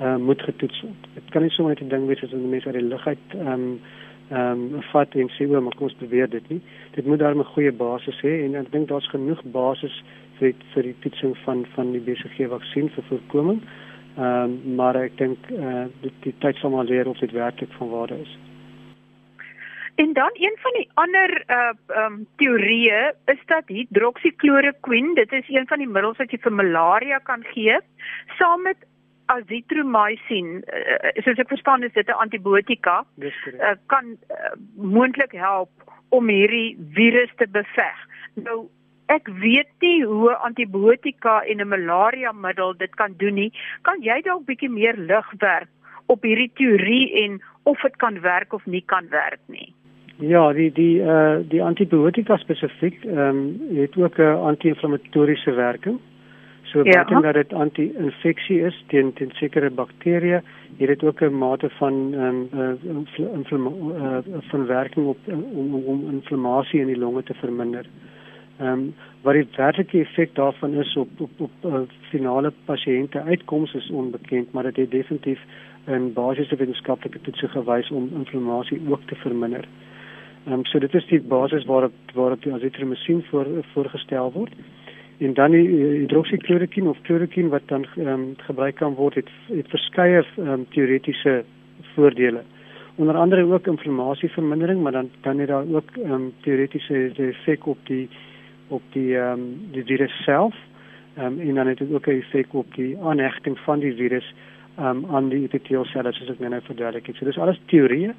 uh, 0.00 0.16
moet 0.16 0.42
getoets 0.42 0.80
word. 0.80 1.02
Dit 1.14 1.30
kan 1.30 1.42
nie 1.42 1.50
sommer 1.50 1.74
net 1.74 1.82
'n 1.82 1.88
ding 1.88 2.06
wees 2.06 2.22
as 2.22 2.32
'n 2.32 2.50
mens 2.50 2.66
uit 2.66 2.74
die 2.74 2.88
lug 2.92 3.06
uit 3.06 3.28
ehm 3.34 3.52
um, 3.52 3.80
ehm 4.32 4.74
um, 4.74 4.82
vat 4.92 5.14
en 5.14 5.28
sê 5.36 5.46
hoe 5.46 5.60
maar 5.60 5.76
kom 5.76 5.88
ons 5.88 6.00
beweer 6.00 6.30
dit 6.30 6.48
nie. 6.48 6.60
Dit 6.96 7.06
moet 7.06 7.18
daar 7.18 7.36
'n 7.36 7.52
goeie 7.54 7.72
basis 7.72 8.20
hê 8.22 8.44
en 8.44 8.54
ek 8.54 8.72
dink 8.72 8.88
daar's 8.88 9.08
genoeg 9.14 9.42
basis 9.44 10.02
vir 10.38 10.54
vir 10.74 10.82
die 10.82 10.98
toetsing 11.02 11.34
van 11.44 11.66
van 11.74 11.92
die 11.92 12.00
BCG 12.06 12.48
vaksin 12.48 12.88
vir 12.94 13.04
voorkoming. 13.10 13.60
Ehm 14.16 14.24
um, 14.44 14.74
maar 14.76 14.96
ek 14.96 15.16
dink 15.18 15.38
eh 15.50 15.64
uh, 15.64 15.84
die, 16.00 16.12
die 16.20 16.34
tyd 16.38 16.56
sal 16.56 16.70
maar 16.70 16.84
leer 16.84 17.08
of 17.08 17.18
dit 17.18 17.32
werklik 17.32 17.72
van 17.78 17.88
waarde 17.88 18.20
is. 18.20 18.38
En 19.94 20.12
dan 20.12 20.30
een 20.32 20.56
van 20.60 20.72
die 20.72 20.88
ander 20.94 21.44
uh 21.48 22.04
um 22.04 22.26
teorieë 22.36 23.12
is 23.24 23.42
dat 23.46 23.64
hydroxychloroquine, 23.66 25.14
dit 25.14 25.32
is 25.32 25.48
een 25.48 25.66
van 25.66 25.78
die 25.78 25.88
middels 25.88 26.16
wat 26.16 26.30
jy 26.30 26.38
vir 26.38 26.52
malaria 26.52 27.18
kan 27.18 27.44
gee, 27.52 27.76
saam 28.38 28.62
met 28.62 28.76
azithromycin, 29.26 30.62
uh, 30.66 31.10
soos 31.24 31.38
ek 31.38 31.48
verstaan 31.48 31.82
is 31.82 31.92
dit 31.92 32.08
'n 32.08 32.22
antibiotika, 32.24 33.04
uh, 33.18 33.74
kan 33.86 34.16
uh, 34.30 34.54
moontlik 34.76 35.32
help 35.32 35.70
om 36.08 36.28
hierdie 36.28 36.76
virus 36.94 37.30
te 37.36 37.46
beveg. 37.48 37.98
Nou 38.34 38.68
ek 39.06 39.28
weet 39.42 39.70
nie 39.80 40.04
hoe 40.04 40.34
antibiotika 40.34 41.42
en 41.44 41.60
'n 41.60 41.68
malaria 41.68 42.32
middel 42.32 42.74
dit 42.76 42.94
kan 42.94 43.14
doen 43.16 43.34
nie. 43.34 43.52
Kan 43.82 44.00
jy 44.00 44.20
dalk 44.22 44.46
bietjie 44.46 44.70
meer 44.70 44.96
lig 44.96 45.32
werp 45.38 45.68
op 46.06 46.22
hierdie 46.22 46.50
teorie 46.54 47.24
en 47.24 47.40
of 47.62 47.80
dit 47.80 47.96
kan 47.96 48.20
werk 48.20 48.52
of 48.52 48.66
nie 48.66 48.82
kan 48.86 49.08
werk 49.10 49.40
nie? 49.46 49.74
Ja, 50.18 50.52
die 50.52 50.70
die 50.72 51.00
uh 51.00 51.40
die 51.48 51.62
antibiotika 51.62 52.36
spesifiek 52.36 53.04
ehm 53.04 53.18
um, 53.18 53.76
het 53.76 53.96
ook 53.96 54.18
'n 54.18 54.38
anti-inflammatoriese 54.50 55.52
werking. 55.52 55.98
So 56.72 56.80
ja. 56.84 56.90
buiten 56.92 57.22
dat 57.22 57.34
dit 57.34 57.52
anti-infeksie 57.52 58.60
is 58.60 58.84
teen 58.86 59.12
teen 59.12 59.30
sekere 59.36 59.70
bakterieë, 59.70 60.40
het 60.78 60.88
dit 60.88 61.04
ook 61.04 61.20
'n 61.20 61.38
mate 61.38 61.68
van 61.68 62.14
ehm 62.14 62.24
um, 62.24 62.76
uh, 63.20 63.34
inflam 63.34 63.66
uh, 63.66 64.18
van 64.50 64.66
werking 64.66 65.06
op 65.06 65.18
om 65.52 65.74
om 65.74 66.10
inflammasie 66.10 66.80
in 66.80 66.86
die 66.86 66.98
longe 66.98 67.22
te 67.22 67.34
verminder. 67.34 67.86
Ehm 68.56 68.68
um, 68.68 68.94
wat 69.20 69.34
die 69.34 69.46
werklike 69.56 69.98
effek 69.98 70.34
daarvan 70.34 70.72
is 70.74 70.96
op 70.96 71.08
op 71.18 71.30
op 71.36 71.50
uh, 71.64 71.80
finale 72.00 72.52
pasiënte 72.64 73.22
uitkomste 73.22 73.78
is 73.78 73.90
onbekend, 73.90 74.52
maar 74.52 74.62
dit 74.62 74.76
het 74.76 74.90
definitief 74.90 75.40
'n 75.86 76.12
basiese 76.12 76.56
wetenskaplike 76.56 77.20
toets 77.20 77.40
gewys 77.40 77.90
om 77.90 78.10
inflammasie 78.14 78.80
ook 78.88 79.02
te 79.06 79.14
verminder. 79.14 79.64
Ehm 80.44 80.54
um, 80.54 80.64
so 80.64 80.78
dit 80.78 80.94
is 80.94 81.06
die 81.06 81.20
basis 81.20 81.64
waarop 81.64 81.92
waarop 82.14 82.42
die 82.42 82.52
azithromycin 82.52 83.22
voor 83.22 83.46
voorgestel 83.72 84.32
word. 84.32 84.52
En 85.22 85.34
dan 85.34 85.50
die 85.50 85.68
uh, 85.68 85.90
hydroxychloroquine 86.00 86.88
of 86.88 86.98
chloroquine 87.02 87.48
wat 87.48 87.62
dan 87.66 87.84
ehm 87.96 88.08
um, 88.08 88.24
gebruik 88.46 88.74
kan 88.76 88.94
word 88.94 89.14
het 89.14 89.28
het 89.46 89.68
verskeie 89.68 90.22
ehm 90.22 90.48
um, 90.48 90.66
teoretiese 90.74 91.44
voordele. 91.94 92.42
Onder 92.94 93.16
andere 93.16 93.44
ook 93.52 93.66
inflammasievermindering, 93.66 94.82
maar 94.82 94.92
dan 94.92 95.10
dan 95.20 95.38
het 95.38 95.48
daar 95.48 95.64
ook 95.72 95.90
ehm 95.96 96.12
um, 96.12 96.32
teoretiese 96.40 97.12
effek 97.16 97.66
op 97.66 97.78
die 97.84 98.08
op 98.68 98.82
die 98.92 99.18
ehm 99.18 99.38
um, 99.38 99.68
die 99.70 99.84
virus 99.84 100.22
self. 100.24 100.54
Ehm 101.16 101.26
um, 101.26 101.40
en 101.40 101.54
dan 101.54 101.66
het 101.66 101.78
dit 101.78 101.92
ook 101.92 102.06
'n 102.06 102.10
effek 102.10 102.54
op 102.54 102.74
die 102.74 102.98
aanhechting 102.98 103.58
van 103.58 103.78
die 103.78 103.94
virus 103.94 104.34
ehm 104.76 104.86
um, 104.86 105.06
aan 105.14 105.28
die 105.28 105.42
epiteelselle 105.42 106.12
soos 106.12 106.30
ek 106.30 106.38
nou 106.38 106.60
verduidelik 106.62 107.06
het. 107.06 107.16
So 107.16 107.24
dis 107.24 107.38
alles 107.38 107.60
teorieë 107.66 108.14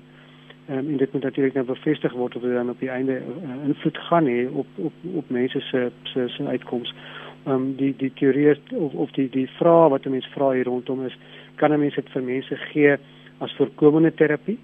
um, 0.69 0.89
en 0.89 0.97
dit 0.97 1.11
moet 1.13 1.23
natuurlik 1.23 1.53
nou 1.53 1.65
bevestig 1.65 2.13
word 2.13 2.35
of 2.35 2.41
dit 2.41 2.53
dan 2.53 2.69
op 2.69 2.79
die 2.79 2.89
einde 2.89 3.21
uh, 3.21 3.67
invloed 3.67 3.97
gaan 3.97 4.25
hê 4.25 4.47
op 4.51 4.67
op 4.75 4.93
op 5.13 5.29
mense 5.29 5.59
se 5.59 5.91
se 6.03 6.27
se 6.27 6.45
uitkomste. 6.45 6.95
Ehm 7.43 7.55
um, 7.55 7.75
die 7.75 7.93
die 7.97 8.11
teorie 8.13 8.49
is, 8.49 8.59
of 8.71 8.93
of 8.93 9.11
die 9.11 9.29
die 9.29 9.47
vraag 9.47 9.89
wat 9.89 10.05
mense 10.05 10.29
vra 10.29 10.51
hier 10.51 10.65
rondom 10.65 11.05
is, 11.05 11.17
kan 11.55 11.73
'n 11.73 11.79
mens 11.79 11.95
dit 11.95 12.09
vir 12.09 12.23
mense 12.23 12.55
gee 12.55 12.95
as 13.37 13.55
voorkomende 13.55 14.13
terapie? 14.13 14.59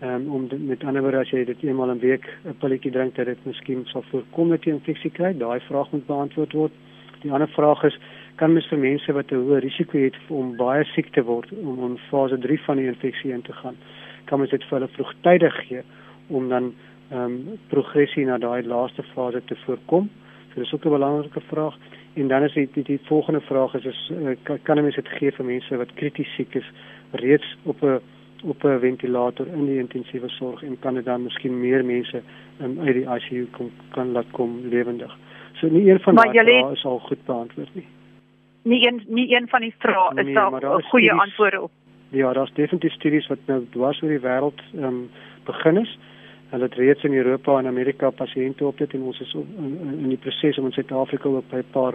Ehm 0.00 0.14
um, 0.14 0.28
om 0.34 0.48
dit, 0.48 0.66
met 0.66 0.84
ander 0.84 1.02
woorde 1.02 1.18
as 1.18 1.30
jy 1.30 1.44
dit 1.44 1.62
eenmal 1.62 1.90
'n 1.90 1.98
week 1.98 2.28
'n 2.44 2.56
pilletjie 2.58 2.90
drink 2.90 3.14
dat 3.14 3.26
dit 3.26 3.44
miskien 3.44 3.84
sal 3.84 4.02
voorkom 4.10 4.48
dat 4.48 4.64
jy 4.64 4.72
infeksie 4.72 5.10
kry, 5.10 5.36
daai 5.38 5.60
vraag 5.60 5.90
moet 5.90 6.06
beantwoord 6.06 6.52
word. 6.52 6.72
Die 7.20 7.32
ander 7.32 7.48
vraag 7.48 7.84
is 7.84 7.98
kan 8.36 8.52
mens 8.52 8.68
vir 8.68 8.78
mense 8.78 9.12
wat 9.12 9.32
'n 9.32 9.34
hoë 9.34 9.60
risiko 9.60 9.98
het 9.98 10.16
om 10.28 10.56
baie 10.56 10.84
siek 10.84 11.12
te 11.12 11.22
word 11.22 11.52
om 11.62 11.90
in 11.90 11.98
fase 12.10 12.38
3 12.38 12.60
van 12.60 12.76
die 12.76 12.86
infeksie 12.86 13.32
in 13.32 13.42
te 13.42 13.52
gaan? 13.52 13.76
Kan 14.28 14.40
ons 14.44 14.50
dit 14.50 14.64
vir 14.68 14.78
hulle 14.78 14.94
vroegtydig 14.96 15.56
gee 15.68 15.82
om 16.28 16.48
dan 16.48 16.72
ehm 17.10 17.24
um, 17.24 17.58
progressie 17.72 18.26
na 18.28 18.36
daai 18.38 18.66
laaste 18.66 19.02
fase 19.14 19.40
te 19.44 19.56
voorkom. 19.64 20.10
So 20.52 20.60
dis 20.60 20.74
ook 20.74 20.84
'n 20.84 20.96
belangrike 20.98 21.40
vraag. 21.40 21.76
En 22.14 22.28
dan 22.28 22.42
is 22.42 22.52
die 22.52 22.68
die, 22.72 22.84
die 22.84 23.00
volgende 23.02 23.40
vraag 23.40 23.74
is 23.74 23.84
is 23.84 24.10
uh, 24.12 24.36
kan, 24.42 24.58
kan 24.62 24.82
mens 24.82 24.94
dit 24.94 25.08
gee 25.08 25.32
vir 25.32 25.44
mense 25.44 25.76
wat 25.76 25.94
krities 25.94 26.34
siek 26.36 26.54
is 26.54 26.70
reeds 27.10 27.56
op 27.62 27.82
'n 27.82 28.00
op 28.44 28.64
'n 28.64 28.78
ventilator 28.80 29.46
in 29.46 29.66
die 29.66 29.78
intensiewe 29.78 30.28
sorg 30.28 30.62
en 30.62 30.78
kan 30.78 30.94
dit 30.94 31.04
dan 31.04 31.22
miskien 31.22 31.60
meer 31.60 31.84
mense 31.84 32.22
um, 32.60 32.78
uit 32.80 32.94
die 32.94 33.06
ICU 33.16 33.46
kom 33.50 33.70
kan 33.90 34.12
laat 34.12 34.30
kom 34.30 34.60
lewendig. 34.68 35.16
So 35.52 35.66
nie 35.66 35.90
een 35.90 36.00
van 36.00 36.14
daai 36.14 36.32
vrae 36.32 36.72
is 36.72 36.84
al 36.84 36.98
goed 36.98 37.24
beantwoord 37.24 37.74
nie. 37.74 37.86
Nie 38.62 38.86
een 38.86 39.02
nie 39.06 39.34
een 39.36 39.48
van 39.48 39.60
die 39.60 39.74
vrae 39.78 40.10
is 40.14 40.24
nee, 40.24 40.34
daar 40.34 40.82
goeie 40.82 41.12
antwoorde 41.12 41.62
op. 41.62 41.70
Ja, 42.10 42.32
daar's 42.32 42.52
definitief 42.52 42.92
studies 42.92 43.26
wat 43.26 43.38
nou 43.46 43.66
dwars 43.70 44.02
oor 44.02 44.08
die 44.08 44.22
wêreld 44.24 44.62
ehm 44.74 44.84
um, 44.84 45.10
begin 45.44 45.76
is. 45.76 45.98
Hulle 46.50 46.64
het 46.64 46.74
reeds 46.74 47.04
in 47.04 47.14
Europa 47.14 47.58
en 47.58 47.66
Amerika 47.66 48.10
pasiënte 48.10 48.64
op 48.64 48.78
dit 48.78 48.92
en 48.92 49.02
ons 49.02 49.20
is 49.20 49.34
in, 49.34 49.76
in 49.92 50.08
die 50.08 50.20
proses 50.20 50.58
om 50.58 50.66
in 50.66 50.72
Suid-Afrika 50.72 51.28
ook 51.28 51.50
by 51.50 51.60
'n 51.60 51.70
paar 51.72 51.94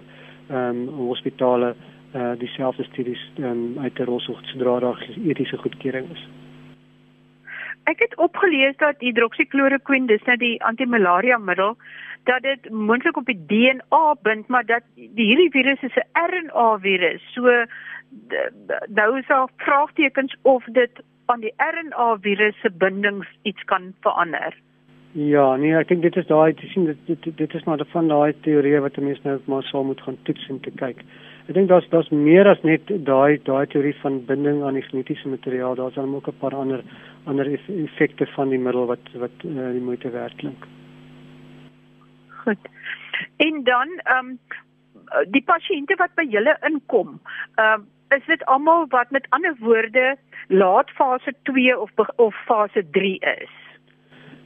ehm 0.49 0.69
um, 0.69 0.88
hospitale 0.88 1.76
eh 2.13 2.21
uh, 2.21 2.32
dieselfde 2.38 2.84
studies 2.84 3.32
um, 3.39 3.80
uit 3.80 3.95
te 3.95 4.04
rol 4.04 4.19
sodra 4.19 4.80
daar 4.80 5.08
etiese 5.26 5.58
goedkeuring 5.58 6.10
is. 6.12 6.28
Ek 7.84 7.99
het 7.99 8.17
opgelees 8.17 8.78
dat 8.78 8.95
hidroksikloroquine 8.99 10.08
dis 10.08 10.23
nou 10.23 10.38
die 10.38 10.63
antimalaria 10.63 11.38
middel 11.38 11.78
dat 12.23 12.41
dit 12.41 12.69
moontlik 12.69 13.17
op 13.17 13.25
die 13.25 13.43
DNA 13.47 14.15
bind, 14.21 14.47
maar 14.47 14.65
dat 14.65 14.83
die 14.95 15.25
hierdie 15.25 15.51
virus 15.51 15.81
is 15.81 15.95
'n 15.95 16.07
RNA 16.31 16.79
virus. 16.79 17.21
So 17.33 17.65
nou 18.88 19.17
is 19.17 19.27
daar 19.27 19.49
vraagtekens 19.57 20.36
of 20.41 20.63
dit 20.63 20.91
aan 21.25 21.39
die 21.39 21.53
RNA 21.57 22.17
virus 22.21 22.59
se 22.62 22.71
bindings 22.71 23.27
iets 23.41 23.63
kan 23.63 23.93
verander. 23.99 24.55
Ja, 25.12 25.55
nee, 25.55 25.75
ek 25.77 25.88
dink 25.88 26.01
dit 26.01 26.15
is 26.15 26.25
daai 26.25 26.53
te 26.57 26.67
sien 26.67 26.86
dit 26.86 26.97
dit, 27.05 27.38
dit 27.38 27.53
is 27.53 27.63
maar 27.63 27.83
van 27.91 28.07
daai 28.07 28.33
teorie 28.41 28.79
wat 28.81 28.97
mense 28.97 29.21
nou 29.23 29.39
maar 29.45 29.63
sou 29.63 29.83
moet 29.86 30.01
gaan 30.01 30.17
toets 30.23 30.47
en 30.49 30.59
te 30.59 30.71
kyk. 30.71 31.03
Ek 31.47 31.53
dink 31.53 31.67
daar's 31.69 31.89
daar's 31.91 32.09
meer 32.09 32.47
as 32.49 32.62
net 32.63 32.81
daai 33.05 33.38
daai 33.43 33.67
teorie 33.67 33.95
van 34.01 34.25
binding 34.25 34.63
aan 34.63 34.73
die 34.73 34.86
genetiese 34.88 35.29
materiaal. 35.29 35.75
Daar's 35.75 35.99
dan 35.99 36.15
ook 36.15 36.27
'n 36.27 36.39
paar 36.39 36.55
ander 36.55 36.81
ander 37.25 37.45
effekte 37.67 38.25
van 38.36 38.49
die 38.49 38.59
middel 38.59 38.86
wat 38.86 39.05
wat 39.13 39.38
uh, 39.45 39.71
die 39.71 39.86
moeite 39.86 40.09
werd 40.09 40.36
klink. 40.36 40.65
Goed. 42.43 42.69
En 43.38 43.63
dan 43.63 43.89
ehm 44.03 44.27
um, 44.27 44.39
die 45.32 45.43
pasiënte 45.45 45.95
wat 45.95 46.13
by 46.15 46.25
julle 46.29 46.58
inkom, 46.69 47.19
ehm 47.56 47.82
um, 47.82 47.89
is 48.13 48.25
dit 48.29 48.45
almal 48.45 48.86
wat 48.93 49.12
met 49.12 49.25
ander 49.29 49.56
woorde 49.60 50.15
laat 50.47 50.89
fase 50.89 51.34
2 51.49 51.79
of 51.79 51.91
of 52.15 52.36
fase 52.45 52.84
3 52.91 53.17
is. 53.19 53.53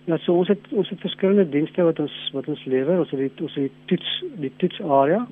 Ja, 0.05 0.17
so 0.17 0.33
ons 0.33 0.47
het 0.47 0.67
ons 0.71 0.89
het 0.89 0.99
verskillende 1.03 1.49
dienste 1.49 1.83
wat 1.83 1.99
ons 1.99 2.17
wat 2.33 2.47
ons 2.47 2.65
lewer. 2.65 2.99
Ons 2.99 3.11
het 3.11 3.19
die 3.19 3.43
ons 3.43 3.55
het 3.55 3.67
die 3.67 3.85
toets 3.91 4.11
die 4.43 4.53
toetsarea 4.57 5.25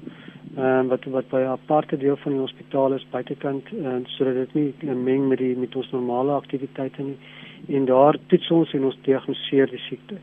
ehm 0.55 0.65
um, 0.65 0.87
wat 0.87 1.05
wat 1.05 1.29
by 1.29 1.41
'n 1.43 1.55
aparte 1.57 1.97
deel 1.97 2.17
van 2.17 2.31
die 2.31 2.41
hospitaal 2.41 2.93
is 2.93 3.07
buitekant 3.11 3.71
en 3.71 4.01
uh, 4.01 4.07
sodat 4.17 4.35
dit 4.35 4.53
nie 4.53 4.93
meng 4.93 5.27
met 5.27 5.37
die 5.37 5.55
met 5.57 5.75
ons 5.75 5.91
normale 5.91 6.31
aktiwiteite 6.31 7.01
nie. 7.01 7.17
En 7.67 7.85
daar 7.85 8.17
toets 8.27 8.51
ons 8.51 8.73
en 8.73 8.83
ons 8.83 8.97
diagnoseer 9.01 9.69
die 9.69 9.83
siekte. 9.89 10.15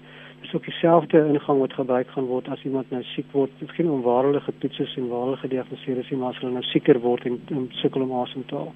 Dis 0.43 0.55
ook 0.55 0.65
dieselfde 0.65 1.19
ingang 1.33 1.59
wat 1.59 1.73
gebruik 1.79 2.09
gaan 2.11 2.27
word 2.27 2.49
as 2.51 2.63
iemand 2.67 2.91
nou 2.91 3.03
siek 3.13 3.29
word. 3.33 3.51
Dit 3.59 3.69
is 3.69 3.75
geen 3.75 3.91
onwaarlike 3.91 4.53
toets 4.59 4.79
is 4.79 4.97
en 4.99 5.09
waarlike 5.09 5.45
gediagnoseer 5.47 5.99
is 6.03 6.11
maar 6.11 6.35
as 6.35 6.41
hulle 6.43 6.57
nou 6.57 6.65
sieker 6.71 6.99
word 7.01 7.27
en, 7.31 7.39
en 7.55 7.69
sukkel 7.83 8.03
om 8.03 8.17
asem 8.23 8.45
te 8.51 8.59
haal. 8.59 8.73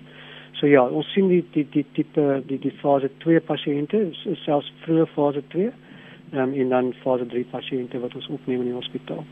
So 0.60 0.68
ja, 0.70 0.86
ons 0.86 1.08
sien 1.12 1.28
die 1.28 1.42
die 1.52 1.66
die 1.72 1.84
tipe 1.92 2.42
die 2.48 2.58
die 2.62 2.72
fase 2.80 3.10
2 3.24 3.42
pasiënte, 3.48 4.04
selfs 4.44 4.70
vroeë 4.84 5.08
fase 5.14 5.42
2, 5.54 5.72
ehm 6.32 6.44
um, 6.44 6.54
en 6.62 6.72
dan 6.72 6.92
fase 7.02 7.26
3 7.34 7.44
pasiënte 7.50 8.00
wat 8.00 8.14
ons 8.16 8.28
opneem 8.38 8.62
in 8.64 8.70
die 8.70 8.78
hospitaal. 8.78 9.24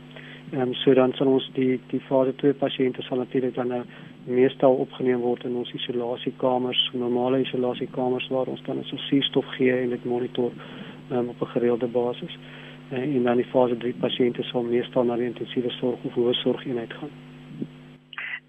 Ehm 0.51 0.61
um, 0.67 0.75
so 0.83 0.95
dan 0.99 1.15
sal 1.17 1.31
ons 1.33 1.47
die 1.57 1.79
die 1.93 2.03
fase 2.09 2.35
2 2.43 2.59
pasiënte 2.61 3.07
sal 3.07 3.23
natuurlik 3.23 3.55
dan 3.57 3.73
nou 3.73 3.83
meestal 4.27 4.77
opgeneem 4.85 5.21
word 5.25 5.45
in 5.49 5.57
ons 5.61 5.73
isolasiekamers, 5.79 6.83
normale 6.93 7.41
isolasiekamers 7.45 8.29
waar 8.35 8.51
ons 8.53 8.63
dan 8.67 8.85
so 8.91 9.01
suurstof 9.09 9.49
gee 9.57 9.73
en 9.81 9.97
dit 9.97 10.05
monitor 10.05 10.53
um, 11.11 11.29
op 11.29 11.41
'n 11.41 11.53
gereelde 11.57 11.87
basis. 11.87 12.39
Uh, 12.93 12.99
en 12.99 13.23
dan 13.23 13.37
die 13.37 13.53
fase 13.53 13.77
3 13.77 13.95
pasiënte 14.01 14.43
sal 14.43 14.63
meestal 14.63 15.05
na 15.05 15.17
die 15.17 15.27
intensiewe 15.27 15.71
sorg 15.71 15.99
of 16.05 16.15
hoë 16.15 16.33
sorg 16.33 16.67
eenheid 16.67 16.93
gaan. 16.93 17.11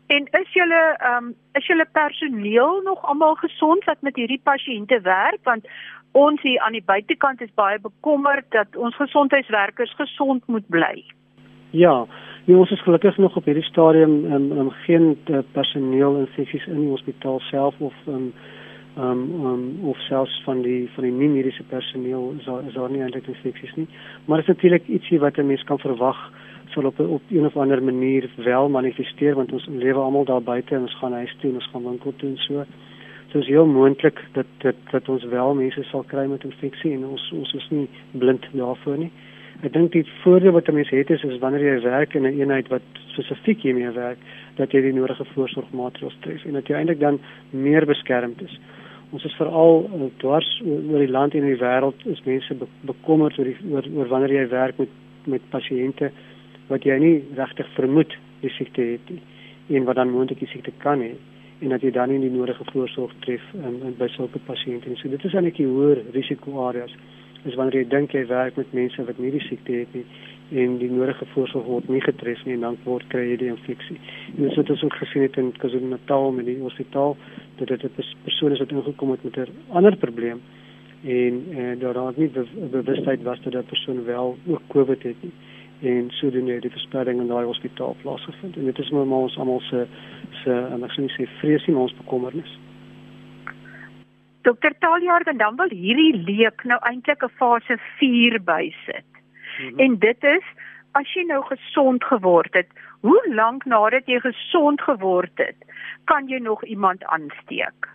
En 0.08 0.28
is 0.42 0.54
julle 0.54 0.96
ehm 0.98 1.24
um, 1.24 1.36
is 1.54 1.66
julle 1.66 1.88
personeel 1.92 2.82
nog 2.84 3.06
almal 3.06 3.36
gesond 3.36 3.84
wat 3.84 4.02
met 4.02 4.16
hierdie 4.16 4.42
pasiënte 4.44 5.02
werk 5.02 5.40
want 5.44 5.68
ons 6.12 6.42
hier 6.42 6.60
aan 6.60 6.72
die 6.72 6.84
buitekant 6.86 7.42
is 7.42 7.54
baie 7.54 7.80
bekommerd 7.80 8.46
dat 8.50 8.76
ons 8.76 8.96
gesondheidswerkers 8.96 9.96
gesond 9.96 10.48
moet 10.48 10.68
bly. 10.68 11.04
Ja, 11.70 12.06
nee, 12.46 12.58
ons 12.58 12.72
is 12.72 12.82
gelukkig 12.82 13.18
nog 13.18 13.36
op 13.36 13.46
hierdie 13.46 13.64
stadium 13.64 14.26
ehm 14.26 14.52
um, 14.52 14.60
um, 14.60 14.72
geen 14.86 15.18
uh, 15.30 15.40
personeel 15.52 16.20
infeksies 16.20 16.68
in 16.68 16.80
die 16.80 16.90
hospitaal 16.90 17.40
self 17.40 17.76
of 17.80 17.94
ehm 18.96 19.12
um, 19.12 19.46
um, 19.46 19.46
um, 19.46 19.90
of 19.90 19.98
selfs 20.08 20.42
van 20.44 20.62
die 20.62 20.90
van 20.94 21.04
die 21.04 21.12
nie 21.12 21.30
mediese 21.30 21.64
personeel 21.64 22.34
is 22.40 22.46
daar 22.46 22.68
is 22.68 22.74
daar 22.74 22.92
nie 22.92 23.02
eintlik 23.02 23.28
infeksies 23.28 23.76
nie. 23.76 23.88
Maar 24.26 24.38
dit 24.38 24.48
is 24.48 24.56
natuurlik 24.56 24.88
ietsie 24.88 25.20
wat 25.20 25.38
'n 25.38 25.48
mens 25.48 25.64
kan 25.64 25.80
verwag 25.80 26.32
sal 26.70 26.86
op 26.86 27.00
op 27.00 27.22
een 27.30 27.46
of 27.46 27.58
ander 27.58 27.84
manier 27.84 28.30
wel 28.36 28.70
manifesteer 28.70 29.36
want 29.36 29.52
ons 29.52 29.66
lewe 29.70 30.00
almal 30.00 30.26
daar 30.26 30.42
buite 30.42 30.76
en 30.76 30.82
ons 30.82 30.98
gaan 31.00 31.14
huis 31.14 31.36
toe 31.40 31.50
en 31.50 31.56
ons 31.56 31.70
gaan 31.72 31.84
winkel 31.84 32.14
toe 32.16 32.30
en 32.30 32.38
so. 32.38 32.66
So 33.32 33.40
is 33.40 33.48
heel 33.48 33.66
moontlik 33.66 34.20
dat 34.32 34.46
dat 34.58 34.76
dat 34.92 35.10
ons 35.10 35.24
wel 35.24 35.54
mense 35.54 35.84
sal 35.84 36.04
kry 36.08 36.26
met 36.26 36.44
infeksie 36.44 36.94
en 36.94 37.06
ons 37.06 37.32
ons 37.32 37.54
is 37.54 37.68
nie 37.70 37.88
blind 38.12 38.48
daarvoor 38.52 38.98
nie. 38.98 39.12
Ek 39.64 39.74
dink 39.74 39.92
die 39.92 40.06
voordeel 40.24 40.52
wat 40.52 40.68
'n 40.68 40.74
mens 40.74 40.90
het 40.90 41.10
is, 41.10 41.24
is 41.24 41.40
wanneer 41.40 41.64
jy 41.64 41.82
werk 41.82 42.14
in 42.14 42.24
'n 42.24 42.40
eenheid 42.40 42.68
wat 42.68 42.82
spesifiek 43.08 43.62
hiermee 43.62 43.92
werk, 43.92 44.18
dat 44.56 44.72
jy 44.72 44.82
die 44.82 44.94
nodige 44.94 45.26
voorsorgmaatreëls 45.26 46.18
tref 46.20 46.46
en 46.46 46.54
dat 46.54 46.68
jy 46.68 46.76
eintlik 46.76 47.00
dan 47.00 47.20
meer 47.50 47.86
beskermd 47.86 48.42
is. 48.42 48.60
Ons 49.14 49.26
is 49.26 49.36
veral 49.38 49.86
uh, 49.86 50.08
dwars 50.22 50.48
oor 50.66 51.04
die 51.04 51.12
land 51.12 51.36
en 51.36 51.46
in 51.46 51.54
die 51.54 51.62
wêreld 51.62 52.06
is 52.10 52.24
mense 52.26 52.58
be 52.58 52.68
bekommerd 52.90 53.38
oor 53.40 53.50
die 53.52 53.58
oor, 53.72 53.86
oor 53.98 54.12
wanneer 54.14 54.34
jy 54.40 54.48
werk 54.54 54.82
met 54.82 55.02
met 55.26 55.42
pasiënte 55.50 56.12
wat 56.70 56.84
jy 56.86 56.98
nie 57.02 57.16
regtig 57.38 57.70
vermoed 57.74 58.12
die 58.44 58.52
siekte 58.54 58.84
het 58.94 59.10
nie 59.10 59.78
en 59.78 59.88
wat 59.88 59.98
dan 59.98 60.12
moontlik 60.14 60.44
die 60.44 60.50
siekte 60.52 60.74
kan 60.84 61.02
hê 61.02 61.16
en 61.64 61.74
dat 61.74 61.82
jy 61.82 61.92
dan 61.96 62.12
nie 62.12 62.22
die 62.22 62.34
nodige 62.34 62.66
voorsorg 62.72 63.14
tref 63.26 63.44
um, 63.58 63.80
by 63.98 64.08
sulke 64.14 64.42
pasiënte 64.46 64.92
nie. 64.92 65.00
So 65.00 65.10
dit 65.10 65.24
is 65.26 65.34
eintlik 65.34 65.58
die 65.58 65.70
hoër 65.70 66.02
risiko 66.14 66.66
areas. 66.68 66.94
Is 67.46 67.56
wanneer 67.56 67.80
jy 67.80 67.88
dink 67.90 68.14
jy 68.14 68.26
werk 68.30 68.58
met 68.60 68.74
mense 68.76 69.06
wat 69.08 69.22
nie 69.22 69.32
die 69.34 69.44
siekte 69.48 69.80
het 69.80 69.96
nie 69.96 70.04
en 70.52 70.78
die 70.78 70.92
nodige 70.92 71.26
voorsorg 71.26 71.66
word 71.66 71.88
nie 71.90 72.02
getref 72.02 72.46
nie 72.46 72.54
en 72.54 72.66
dan 72.68 72.78
word 72.84 73.08
kry 73.08 73.24
jy 73.30 73.38
die 73.38 73.50
infeksie. 73.50 74.00
En 74.38 74.50
dit 74.50 74.70
is 74.70 74.84
ook 74.84 74.94
gesien 74.94 75.22
het 75.22 75.38
in 75.38 75.52
KwaZulu-Natal 75.58 76.32
met 76.32 76.46
die 76.46 76.60
hospitaal 76.60 77.18
dat 77.58 77.68
dit 77.68 77.84
'n 77.84 78.04
persoon 78.24 78.52
is 78.52 78.60
wat 78.60 78.72
ingekom 78.72 79.12
het 79.12 79.24
met 79.24 79.38
'n 79.38 79.50
ander 79.70 79.98
probleem 79.98 80.42
en 81.04 81.46
eh 81.52 81.80
daar 81.80 81.94
raak 81.94 82.18
nie 82.18 82.32
bewustheid 82.72 83.24
was 83.24 83.42
dat 83.42 83.54
daardie 83.54 83.70
persoon 83.70 84.04
wel 84.06 84.38
ook 84.48 84.62
COVID 84.68 85.04
het 85.04 85.16
nie 85.22 85.34
en 85.82 86.10
sodoende 86.10 86.60
die 86.60 86.72
verspreiding 86.72 87.20
in 87.22 87.28
daai 87.28 87.46
hospitaal 87.46 87.96
plaasgevind 88.02 88.56
en 88.56 88.66
dit 88.66 88.80
is 88.80 88.90
maar 88.90 89.06
ons 89.06 89.38
almal 89.38 89.60
se 89.60 89.88
se 90.44 90.52
en 90.52 90.84
ek 90.84 90.92
sê 90.92 91.08
sê 91.18 91.28
vreesie 91.40 91.74
maar 91.74 91.82
ons 91.82 91.98
bekommernis. 91.98 92.60
Dokter 94.42 94.74
Taljaard 94.80 95.28
en 95.28 95.38
dan 95.38 95.56
wil 95.56 95.70
hierdie 95.70 96.14
leek 96.16 96.64
nou 96.64 96.80
eintlik 96.82 97.24
'n 97.24 97.36
fase 97.38 97.78
4 98.00 98.44
bysit. 98.44 99.06
Mm 99.60 99.68
-hmm. 99.68 99.80
En 99.80 99.98
dit 100.00 100.24
is 100.24 100.46
as 100.92 101.14
jy 101.14 101.24
nou 101.28 101.44
gesond 101.46 102.04
geword 102.04 102.54
het, 102.54 102.68
hoe 103.00 103.34
lank 103.34 103.66
nadat 103.66 104.06
jy 104.06 104.20
gesond 104.20 104.82
geword 104.82 105.32
het, 105.36 105.56
kan 106.04 106.28
jy 106.28 106.38
nog 106.38 106.64
iemand 106.64 107.04
aansteek? 107.04 107.90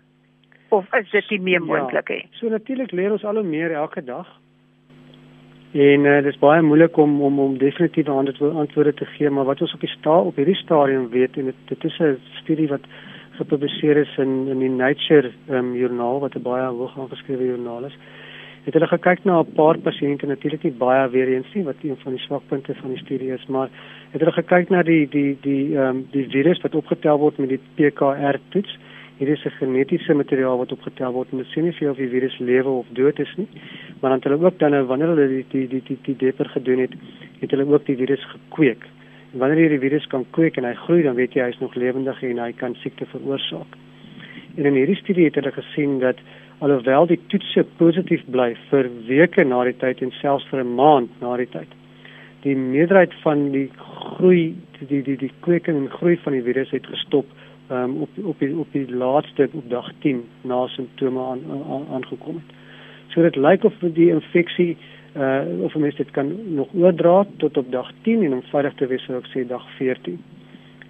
Of 0.68 0.94
is 0.94 1.10
dit 1.10 1.30
nie 1.30 1.40
meer 1.40 1.62
moontlik 1.62 2.08
nie? 2.08 2.26
Ja, 2.30 2.38
so 2.38 2.48
natuurlik 2.48 2.90
leer 2.90 3.12
ons 3.12 3.24
al 3.24 3.34
hoe 3.34 3.42
meer 3.42 3.72
elke 3.72 4.04
dag 4.04 4.40
En 5.70 6.04
uh, 6.04 6.16
dit 6.22 6.32
is 6.32 6.38
baie 6.42 6.62
moeilik 6.62 6.96
om 6.98 7.20
om 7.22 7.38
om 7.38 7.58
definitiewe 7.58 8.10
antwoorde 8.58 8.94
te 8.94 9.04
gee, 9.04 9.30
maar 9.30 9.44
wat 9.44 9.60
ons 9.60 9.74
op 9.74 9.80
die 9.80 9.90
sta 9.90 10.16
op 10.18 10.36
hierdie 10.36 10.58
stadium 10.58 11.08
weet 11.08 11.36
en 11.38 11.44
dit, 11.44 11.60
dit 11.68 11.84
is 11.84 11.98
'n 11.98 12.18
studie 12.42 12.68
wat 12.68 12.80
gepubliseer 13.38 13.96
is 13.96 14.16
in 14.18 14.48
in 14.48 14.58
die 14.58 14.70
Nature 14.70 15.30
um, 15.48 15.74
joernaal 15.74 16.20
wat 16.20 16.34
'n 16.34 16.42
baie 16.42 16.66
hoog 16.66 16.98
aangeskrewe 16.98 17.46
joernaal 17.46 17.84
is. 17.84 17.98
Het 18.64 18.74
hulle 18.74 18.86
gekyk 18.86 19.24
na 19.24 19.40
'n 19.40 19.52
paar 19.54 19.78
pasiënte 19.78 20.26
natuurlik 20.26 20.62
nie 20.62 20.72
baie 20.72 21.08
weer 21.10 21.28
eens 21.28 21.54
nie 21.54 21.64
wat 21.64 21.76
een 21.82 21.96
van 21.96 22.12
die 22.12 22.24
swakpunte 22.26 22.74
van 22.74 22.90
die 22.90 23.02
studie 23.04 23.32
is, 23.32 23.46
maar 23.46 23.68
het 24.10 24.20
hulle 24.20 24.32
gekyk 24.32 24.70
na 24.70 24.82
die 24.82 25.08
die 25.08 25.38
die 25.40 25.76
ehm 25.76 25.88
um, 25.88 26.06
die 26.10 26.28
virus 26.28 26.60
wat 26.60 26.74
opgetel 26.74 27.18
word 27.18 27.38
met 27.38 27.48
die 27.48 27.60
PKR 27.74 28.38
toets 28.48 28.78
Hier 29.20 29.28
is 29.28 29.44
'n 29.44 29.50
genetiese 29.60 30.14
materiaal 30.14 30.56
wat 30.58 30.72
opgetel 30.72 31.12
word 31.12 31.28
en 31.32 31.38
dit 31.38 31.46
sê 31.52 31.60
nie 31.60 31.74
vir 31.76 31.90
of 31.90 31.98
die 31.98 32.08
virus 32.08 32.38
lewe 32.38 32.70
of 32.70 32.86
dood 32.96 33.18
is 33.18 33.34
nie. 33.36 33.48
Maar 34.00 34.10
dan 34.10 34.18
het 34.18 34.24
hulle 34.24 34.44
ook 34.44 34.58
dan 34.58 34.70
nou 34.70 34.84
wanneer 34.86 35.08
hulle 35.12 35.28
die 35.28 35.44
die 35.48 35.68
die 35.68 35.82
die, 35.88 35.98
die 36.02 36.16
deper 36.16 36.48
gedoen 36.48 36.78
het, 36.78 36.94
het 37.40 37.50
hulle 37.50 37.66
ook 37.68 37.84
die 37.86 37.96
virus 37.96 38.24
gekweek. 38.24 38.82
En 39.32 39.38
wanneer 39.38 39.60
jy 39.60 39.68
die 39.68 39.88
virus 39.88 40.06
kan 40.06 40.24
kweek 40.30 40.56
en 40.56 40.64
hy 40.64 40.74
groei, 40.74 41.02
dan 41.02 41.14
weet 41.14 41.36
jy 41.36 41.42
hy 41.42 41.48
is 41.48 41.60
nog 41.60 41.74
lewendig 41.74 42.22
en 42.22 42.38
hy 42.38 42.52
kan 42.52 42.74
siekte 42.74 43.06
veroorsaak. 43.12 43.76
En 44.60 44.66
in 44.66 44.74
hierdie 44.76 44.98
studie 45.00 45.24
het 45.24 45.38
hulle 45.40 45.52
gesien 45.56 45.98
dat 46.02 46.18
alhoewel 46.58 47.06
die 47.08 47.18
toetse 47.32 47.62
positief 47.78 48.20
bly 48.28 48.50
vir 48.68 48.88
weke 49.08 49.44
na 49.48 49.62
die 49.64 49.76
tyd 49.80 50.02
en 50.04 50.10
selfs 50.18 50.44
vir 50.50 50.60
'n 50.60 50.74
maand 50.76 51.14
na 51.22 51.36
die 51.40 51.48
tyd, 51.48 51.70
die 52.44 52.56
meerderheid 52.56 53.14
van 53.22 53.46
die 53.54 53.70
groei 53.88 54.52
die 54.88 55.00
die 55.02 55.16
die 55.16 55.32
kweking 55.46 55.78
en 55.80 55.88
groei 55.96 56.18
van 56.24 56.36
die 56.36 56.42
virus 56.44 56.74
het 56.76 56.86
gestop 56.86 57.24
um, 57.70 58.02
op 58.04 58.10
op 58.32 58.38
die 58.38 58.52
op 58.56 58.72
die 58.72 58.84
laaste 58.92 59.48
op 59.52 59.70
dag 59.70 59.88
10 60.04 60.20
na 60.44 60.66
simptome 60.66 61.20
aan 61.20 61.40
aangekom 61.96 62.42
het. 62.42 62.56
So 63.14 63.22
dit 63.22 63.36
lyk 63.36 63.64
of 63.64 63.74
die 63.80 64.10
infeksie 64.10 64.76
uh 65.16 65.64
of 65.64 65.74
mens 65.74 65.96
dit 65.96 66.10
kan 66.10 66.28
nog 66.54 66.68
oordra 66.74 67.24
tot 67.36 67.56
op 67.56 67.72
dag 67.72 67.92
10 68.02 68.24
en 68.24 68.32
om 68.32 68.42
veilig 68.42 68.74
te 68.74 68.86
wees 68.86 69.04
sou 69.08 69.16
ek 69.16 69.32
sê 69.32 69.46
dag 69.46 69.64
14. 69.78 70.20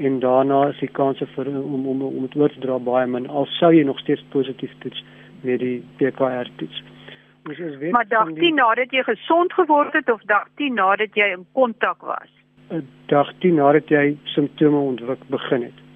En 0.01 0.21
daarna 0.21 0.61
is 0.69 0.79
die 0.81 0.89
kans 0.97 1.21
vir 1.35 1.49
om 1.61 1.89
om 1.89 2.03
om 2.03 2.21
dit 2.27 2.37
oor 2.41 2.53
te 2.53 2.61
dra 2.61 2.79
baie 2.79 3.07
min 3.07 3.29
al 3.29 3.49
sou 3.59 3.73
jy 3.75 3.83
nog 3.85 3.99
steeds 4.01 4.25
positief 4.33 4.73
toets 4.85 5.05
met 5.43 5.61
die 5.61 5.83
PCR 5.99 6.49
toets. 6.57 6.83
Maar 7.91 8.09
dag 8.09 8.27
10 8.29 8.35
die, 8.41 8.53
nadat 8.55 8.93
jy 8.93 9.03
gesond 9.03 9.53
geword 9.53 9.93
het 9.93 10.11
of 10.13 10.23
dag 10.29 10.49
10 10.61 10.75
nadat 10.75 11.17
jy 11.17 11.31
in 11.37 11.45
kontak 11.53 12.01
was? 12.05 12.33
Dag 13.13 13.33
10 13.45 13.55
nadat 13.61 13.89
jy 13.89 14.17
simptome 14.35 14.79
ontwik 14.79 15.25
begin 15.29 15.69
het. 15.69 15.87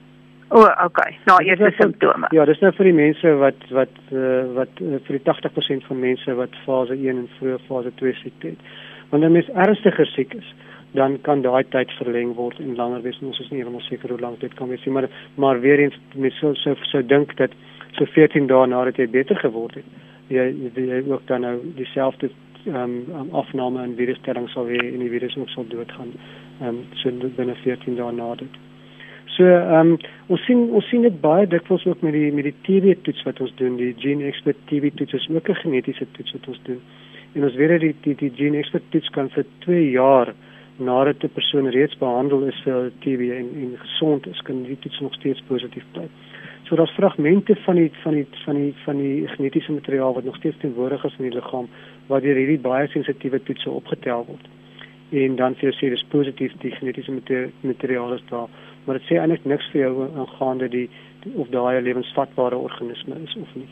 O, 0.49 0.61
oh, 0.61 0.85
okay. 0.85 1.17
Nou 1.25 1.39
eerste 1.45 1.73
simptome. 1.79 2.29
Ja, 2.37 2.45
dis 2.45 2.61
nou 2.61 2.73
vir 2.77 2.91
die 2.91 2.97
mense 2.97 3.33
wat 3.41 3.65
wat 3.75 3.97
uh, 4.13 4.43
wat 4.59 4.83
uh, 4.85 5.01
vir 5.07 5.19
die 5.19 5.25
80% 5.27 5.89
van 5.89 6.03
mense 6.03 6.37
wat 6.41 6.61
fase 6.67 6.97
1 6.97 7.23
en 7.25 7.31
vroeë 7.39 7.61
fase 7.69 7.93
2 8.01 8.17
siekte 8.21 8.53
het. 8.53 8.75
Wanneer 9.13 9.33
mens 9.33 9.49
ernstiger 9.65 10.07
siek 10.13 10.37
is, 10.37 10.53
dan 10.95 11.19
kan 11.27 11.43
daai 11.43 11.65
tyd 11.75 11.91
verleng 11.99 12.35
word 12.39 12.61
en 12.63 12.77
langer 12.79 13.03
wees. 13.03 13.19
Ons 13.23 13.41
is 13.43 13.51
nie 13.51 13.61
heeltemal 13.61 13.83
seker 13.89 14.15
hoe 14.15 14.21
lank 14.23 14.41
dit 14.41 14.55
kan 14.55 14.71
wees 14.71 14.85
nie, 14.87 14.95
maar 14.95 15.09
maar 15.37 15.61
weer 15.61 15.83
eens 15.83 15.99
mens 16.15 16.39
sou 16.39 16.55
sou 16.55 16.75
so 16.91 17.03
dink 17.03 17.37
dat 17.37 17.55
so 17.99 18.07
14 18.15 18.47
dae 18.51 18.67
nadat 18.67 18.99
jy 18.99 19.09
beter 19.11 19.39
geword 19.43 19.75
het, 19.81 19.89
jy 20.29 20.47
jy 20.75 21.03
ook 21.11 21.27
dan 21.31 21.47
nou 21.47 21.57
dieselfde 21.79 22.31
ehm 22.65 22.95
um, 23.13 23.33
afname 23.37 23.83
en 23.83 23.97
virustelling 23.97 24.47
sal 24.49 24.65
weer 24.71 24.85
in 24.85 25.03
die 25.03 25.11
virus 25.13 25.37
ook 25.37 25.51
sal 25.53 25.67
doodgaan. 25.69 26.15
Ehm 26.61 26.69
um, 26.69 26.79
so 27.03 27.11
binne 27.37 27.57
14 27.65 27.99
dae 27.99 28.13
na 28.13 28.35
dit. 28.35 28.61
So 29.37 29.45
ehm 29.45 29.93
um, 29.93 29.99
ons 30.27 30.45
sien 30.47 30.69
ons 30.71 30.89
sien 30.89 31.03
dit 31.03 31.21
baie 31.21 31.47
dikwels 31.47 31.85
ook 31.91 32.07
met 32.07 32.15
die 32.15 32.31
met 32.33 32.47
die 32.49 32.57
TB 32.67 32.97
toets 33.03 33.23
wat 33.27 33.41
ons 33.41 33.53
doen, 33.61 33.77
die 33.77 33.95
gene 33.99 34.31
expert 34.31 34.63
TB 34.71 34.95
toets 34.97 35.19
is 35.19 35.29
ook 35.29 35.49
'n 35.49 35.63
genetiese 35.65 36.07
toets 36.13 36.33
wat 36.39 36.49
ons 36.49 36.61
doen. 36.71 36.81
En 37.35 37.45
ons 37.45 37.55
weet 37.55 37.69
dat 37.69 37.81
die 37.81 37.95
die, 38.03 38.15
die 38.15 38.33
gene 38.37 38.59
expert 38.59 38.91
toets 38.91 39.11
kan 39.11 39.31
vir 39.31 39.45
2 39.67 39.91
jaar 39.91 40.35
nadat 40.77 41.23
'n 41.23 41.33
persoon 41.33 41.69
reeds 41.71 41.97
behandel 41.99 42.43
is 42.43 42.61
vir 42.65 42.91
TB 42.99 43.21
en 43.41 43.49
en 43.63 43.79
gesond 43.79 44.27
is, 44.27 44.43
kan 44.43 44.63
die 44.63 44.79
toets 44.79 45.01
nog 45.01 45.15
steeds 45.15 45.43
positief 45.47 45.85
bly. 45.93 46.09
So 46.65 46.77
daar's 46.77 46.91
fragmente 46.91 47.57
van 47.57 47.75
die 47.75 47.91
van 48.03 48.15
die 48.15 48.27
van 48.45 48.55
die 48.55 48.75
van 48.85 48.97
die 48.97 49.29
genetiese 49.29 49.73
materiaal 49.73 50.15
wat 50.15 50.25
nog 50.25 50.37
steeds 50.37 50.57
teenwoordig 50.59 51.05
is 51.05 51.15
in 51.19 51.25
die 51.25 51.35
liggaam 51.35 51.69
waar 52.07 52.21
deur 52.21 52.37
hierdie 52.37 52.59
baie 52.59 52.89
sensitiewe 52.89 53.43
toetse 53.43 53.71
opgetel 53.71 54.25
word. 54.27 54.49
En 55.11 55.37
dan 55.37 55.55
sê 55.55 55.67
jy 55.67 55.73
sê 55.73 55.89
dis 55.89 56.05
positief 56.09 56.53
die 56.59 56.71
genetiese 56.71 57.13
materiaal 57.61 58.13
is 58.15 58.23
daar 58.31 58.49
maar 58.85 58.99
dit 58.99 59.07
sê 59.09 59.19
eintlik 59.21 59.45
niks 59.45 59.69
vir 59.73 59.81
jou 59.81 60.09
aangaande 60.21 60.69
die, 60.69 60.89
die 61.25 61.33
of 61.41 61.49
daai 61.49 61.81
lewensvatbare 61.83 62.57
organisme 62.57 63.17
is 63.25 63.37
of 63.41 63.55
nie. 63.55 63.69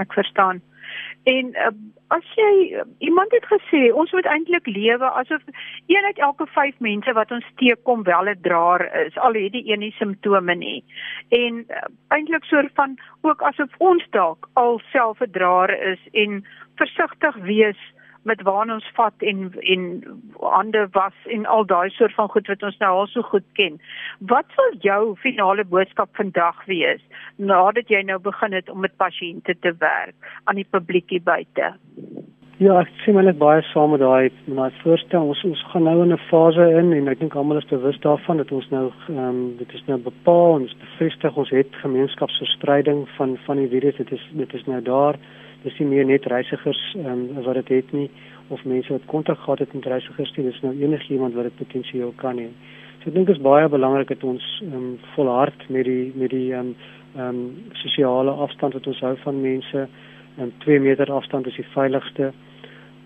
Ek 0.00 0.12
verstaan. 0.12 0.60
En 1.22 1.46
uh, 1.52 1.68
as 2.08 2.24
jy 2.34 2.52
uh, 2.72 2.84
iemand 2.98 3.32
het 3.36 3.44
gesê 3.44 3.90
ons 3.92 4.12
moet 4.12 4.24
eintlik 4.24 4.66
lewe 4.66 5.10
asof 5.20 5.42
een 5.86 6.04
uit 6.04 6.18
elke 6.18 6.46
5 6.46 6.78
mense 6.78 7.12
wat 7.12 7.30
ons 7.30 7.46
teekom 7.60 8.02
wel 8.02 8.28
'n 8.28 8.40
draer 8.40 9.06
is 9.06 9.18
al 9.18 9.34
het 9.34 9.52
die 9.52 9.72
een 9.72 9.78
nie 9.78 9.94
simptome 9.98 10.54
nie. 10.54 10.84
En 11.28 11.64
uh, 11.68 11.84
eintlik 12.08 12.44
soort 12.44 12.72
van 12.74 12.98
ook 13.20 13.42
asof 13.42 13.68
ons 13.78 14.06
dalk 14.10 14.48
al 14.52 14.80
self 14.92 15.20
'n 15.20 15.30
draer 15.30 15.70
is 15.92 16.00
en 16.12 16.44
versigtig 16.76 17.36
wees 17.36 17.80
met 18.22 18.42
waar 18.42 18.72
ons 18.72 18.90
vat 18.94 19.26
en 19.30 19.52
en 19.74 19.84
hande 20.40 20.88
was 20.92 21.16
en 21.36 21.46
al 21.46 21.66
daai 21.66 21.90
soort 21.90 22.14
van 22.14 22.28
goed 22.28 22.46
wat 22.52 22.62
ons 22.62 22.78
nou 22.78 22.90
al 22.96 23.06
so 23.06 23.22
goed 23.22 23.46
ken. 23.52 23.80
Wat 24.18 24.46
sal 24.56 24.74
jou 24.80 25.16
finale 25.16 25.64
boodskap 25.64 26.16
vandag 26.16 26.64
wees 26.64 27.02
nadat 27.36 27.88
jy 27.88 28.02
nou 28.02 28.18
begin 28.18 28.52
het 28.52 28.70
om 28.70 28.80
met 28.80 28.96
pasiënte 28.96 29.56
te 29.60 29.74
werk 29.78 30.32
aan 30.44 30.60
die 30.60 30.68
publiekie 30.70 31.22
buite? 31.22 31.74
Ja, 32.60 32.74
ek 32.82 32.90
sien 33.00 33.14
maar 33.16 33.24
net 33.24 33.38
baie 33.40 33.62
saam 33.70 33.94
met 33.94 34.02
daai 34.02 34.28
met 34.44 34.58
daai 34.58 34.80
voorstel. 34.82 35.30
Ons 35.32 35.40
ons 35.48 35.60
gaan 35.72 35.86
nou 35.88 36.02
in 36.02 36.12
'n 36.12 36.24
fase 36.28 36.64
in 36.80 36.92
en 36.92 37.08
ek 37.08 37.20
dink 37.20 37.34
almal 37.34 37.56
is 37.56 37.70
bewus 37.72 37.98
daarvan 38.04 38.36
dat 38.36 38.52
ons 38.52 38.68
nou 38.68 38.92
ehm 39.08 39.18
um, 39.18 39.56
dit 39.56 39.72
is 39.72 39.84
nou 39.86 39.98
bepaal 39.98 40.56
en 40.56 40.68
bevestig 40.80 41.36
ons 41.36 41.50
het 41.50 41.70
gemeenskapsverspreiding 41.84 43.08
van 43.16 43.38
van 43.46 43.56
die 43.56 43.68
virus. 43.68 43.96
Dit 43.96 44.12
is 44.12 44.28
dit 44.32 44.54
is 44.54 44.64
nou 44.66 44.82
daar 44.82 45.16
dis 45.64 45.78
nie 45.78 45.88
meer 45.88 46.06
net 46.08 46.26
reisigers 46.26 46.80
um, 46.96 47.26
wat 47.44 47.54
dit 47.54 47.68
het 47.68 47.92
nie 47.92 48.10
of 48.48 48.64
mense 48.64 48.92
wat 48.92 49.06
kontak 49.06 49.38
gehad 49.38 49.58
het 49.58 49.74
met 49.74 49.86
reisigers 49.86 50.32
nie 50.36 50.46
dis 50.48 50.60
nou 50.64 50.74
enigiemand 50.74 51.34
wat 51.34 51.48
dit 51.48 51.56
potensieel 51.56 52.12
kan 52.16 52.38
hê. 52.38 52.48
So 53.00 53.08
ek 53.08 53.14
dink 53.16 53.28
dit 53.30 53.36
is 53.36 53.42
baie 53.42 53.68
belangrik 53.72 54.10
dat 54.12 54.24
ons 54.24 54.46
um, 54.66 54.94
volhard 55.14 55.66
met 55.68 55.86
die 55.88 56.12
met 56.14 56.32
die 56.34 56.50
ehm 56.52 56.72
um, 56.72 56.74
um, 57.16 57.42
sosiale 57.82 58.30
afstand 58.46 58.76
wat 58.76 58.86
ons 58.86 59.02
hou 59.06 59.16
van 59.24 59.40
mense 59.40 59.86
en 60.36 60.52
2 60.64 60.80
meter 60.80 61.12
afstand 61.12 61.46
is 61.46 61.56
die 61.58 61.68
veiligste. 61.74 62.32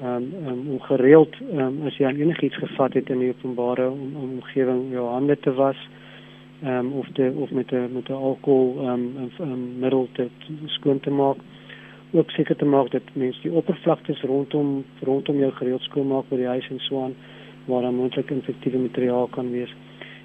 Ehm 0.00 0.08
um, 0.16 0.48
um, 0.50 0.62
om 0.74 0.80
gereeld 0.88 1.36
um, 1.52 1.82
as 1.86 1.98
jy 1.98 2.06
aan 2.08 2.22
enigiets 2.22 2.58
gevat 2.62 2.94
het 2.98 3.10
in 3.10 3.22
die 3.22 3.30
openbare 3.34 3.86
om, 3.90 4.16
om, 4.16 4.32
omgewing 4.38 4.88
jou 4.92 5.06
hande 5.08 5.36
te 5.40 5.54
was 5.54 5.78
ehm 6.62 6.78
um, 6.78 6.92
of 7.02 7.06
te 7.18 7.30
of 7.36 7.50
met 7.50 7.72
'n 7.72 7.92
met 7.92 8.08
'n 8.08 8.22
alkohol 8.30 8.74
ehm 8.80 8.90
um, 8.90 9.30
um, 9.40 9.78
middel 9.78 10.08
te 10.12 10.28
skoon 10.66 11.00
te 11.00 11.10
maak 11.10 11.36
ook 12.14 12.30
seker 12.30 12.56
te 12.56 12.64
maak 12.64 12.90
dat 12.90 13.02
mense 13.12 13.40
die 13.42 13.52
oppervlaktes 13.52 14.22
rondom 14.22 14.84
rondom 15.02 15.38
jou 15.38 15.50
gereeld 15.52 15.82
skoonmaak 15.82 16.28
by 16.30 16.36
die 16.36 16.46
huis 16.46 16.68
en 16.70 16.80
so 16.86 17.02
aan 17.02 17.16
waar 17.66 17.82
dan 17.82 17.94
moontlik 17.94 18.30
infektiewe 18.30 18.78
materiaal 18.78 19.26
kan 19.26 19.50
wees. 19.50 19.74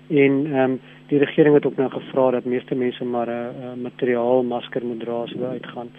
En 0.10 0.45
ehm 0.45 0.71
um, 0.71 0.80
die 1.10 1.17
regering 1.17 1.56
het 1.56 1.65
ook 1.65 1.78
nou 1.78 1.89
gevra 1.89 2.32
dat 2.32 2.45
meeste 2.45 2.75
mense 2.75 3.06
maar 3.06 3.30
'n 3.30 3.82
materiaal 3.82 4.43
masker 4.43 4.86
moet 4.86 4.99
dra 4.99 5.21
as 5.21 5.32
hulle 5.32 5.47
uitgaan. 5.47 5.89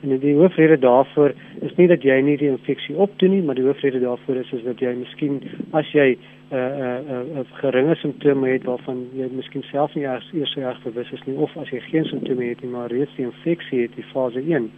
En 0.00 0.18
die 0.18 0.34
hoofrede 0.34 0.78
daarvoor 0.78 1.32
is 1.60 1.74
nie 1.76 1.86
dat 1.86 2.02
jy 2.02 2.20
nie 2.20 2.36
die 2.36 2.48
infeksie 2.48 2.96
opdoen 2.96 3.30
nie, 3.30 3.42
maar 3.42 3.54
die 3.54 3.64
hoofrede 3.64 4.00
daarvoor 4.00 4.36
is 4.36 4.52
is 4.52 4.62
dat 4.64 4.80
jy 4.80 4.94
miskien 4.94 5.42
as 5.70 5.92
jy 5.92 6.16
'n 6.50 6.54
uh, 6.54 6.58
'n 6.58 6.82
uh, 6.82 6.98
'n 7.00 7.36
uh, 7.36 7.38
uh, 7.38 7.44
geringe 7.52 7.94
simptome 7.94 8.48
het 8.48 8.64
waarvan 8.64 9.06
jy 9.14 9.28
miskien 9.32 9.62
self 9.62 9.94
nie 9.94 10.04
eers 10.04 10.30
eers 10.32 10.56
erg 10.56 10.82
bewus 10.82 11.12
is 11.12 11.24
nie 11.26 11.36
of 11.36 11.56
as 11.56 11.68
jy 11.70 11.80
geen 11.80 12.04
simptome 12.04 12.44
het 12.44 12.62
nie, 12.62 12.70
maar 12.70 12.90
reeds 12.90 13.16
die 13.16 13.24
infeksie 13.24 13.80
het, 13.80 13.94
die 13.94 14.10
fase 14.12 14.40
1 14.40 14.70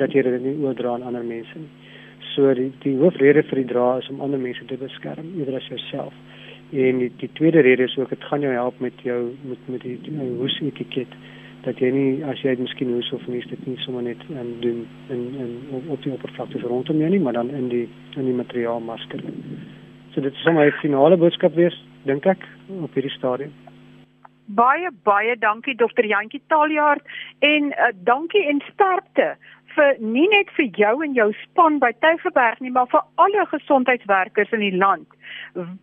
dat 0.00 0.12
jy 0.12 0.22
dit 0.22 0.42
nie 0.42 0.56
oordra 0.64 0.94
aan 0.94 1.02
ander 1.02 1.24
mense 1.24 1.58
nie. 1.58 1.92
So 2.34 2.54
die 2.54 2.72
die 2.82 2.96
hoofrede 3.00 3.42
vir 3.42 3.62
die 3.62 3.70
dra 3.72 3.96
is 3.98 4.08
om 4.12 4.20
ander 4.20 4.40
mense 4.40 4.64
te 4.66 4.76
beskerm 4.80 5.32
eerder 5.38 5.56
as 5.56 5.68
jouself. 5.72 6.14
En 6.72 6.98
die, 6.98 7.12
die 7.22 7.30
tweede 7.38 7.60
rede 7.60 7.86
is 7.86 7.96
ook 7.98 8.08
dit 8.10 8.24
gaan 8.24 8.40
jou 8.40 8.52
help 8.52 8.80
met 8.80 9.02
jou 9.02 9.20
met 9.42 9.58
met 9.66 9.80
die, 9.80 9.98
die 10.02 10.30
hoes 10.38 10.60
etiket 10.60 11.12
dat 11.66 11.80
jy 11.82 11.90
nie 11.90 12.10
as 12.30 12.40
jy 12.44 12.54
miskien 12.60 12.92
hoes 12.94 13.08
of 13.14 13.24
nie 13.30 13.42
dit 13.50 13.66
nie 13.66 13.76
sommer 13.82 14.04
net 14.06 14.22
um, 14.30 14.52
doen 14.62 14.84
in 15.10 15.22
in 15.42 15.90
op 15.90 16.02
die 16.04 16.12
oppervlakte 16.14 16.62
rondom 16.62 17.00
jou 17.02 17.10
nie, 17.10 17.20
maar 17.20 17.34
dan 17.38 17.50
in 17.50 17.68
die 17.72 17.86
in 18.14 18.28
die 18.30 18.36
materiaal 18.38 18.80
masker. 18.80 19.22
So 20.14 20.22
dit 20.22 20.32
is 20.32 20.42
sommer 20.42 20.66
'n 20.66 20.80
finale 20.80 21.16
boodskap 21.16 21.54
wees, 21.54 21.76
dink 22.04 22.26
ek, 22.26 22.46
op 22.80 22.94
hierdie 22.94 23.16
stadium. 23.18 23.52
Baie 24.46 24.90
baie 25.02 25.36
dankie 25.38 25.74
dokter 25.74 26.06
Jantjie 26.06 26.42
Taljaard 26.46 27.02
en 27.40 27.72
uh, 27.72 27.90
dankie 28.04 28.46
en 28.46 28.62
sterkte 28.72 29.36
vir 29.76 29.98
nie 30.00 30.26
net 30.32 30.50
vir 30.56 30.70
jou 30.80 30.94
en 31.04 31.14
jou 31.16 31.28
span 31.42 31.78
by 31.82 31.92
Tygerberg 32.04 32.62
nie, 32.64 32.72
maar 32.72 32.88
vir 32.92 33.04
alle 33.22 33.44
gesondheidswerkers 33.52 34.54
in 34.56 34.64
die 34.64 34.76
land 34.76 35.08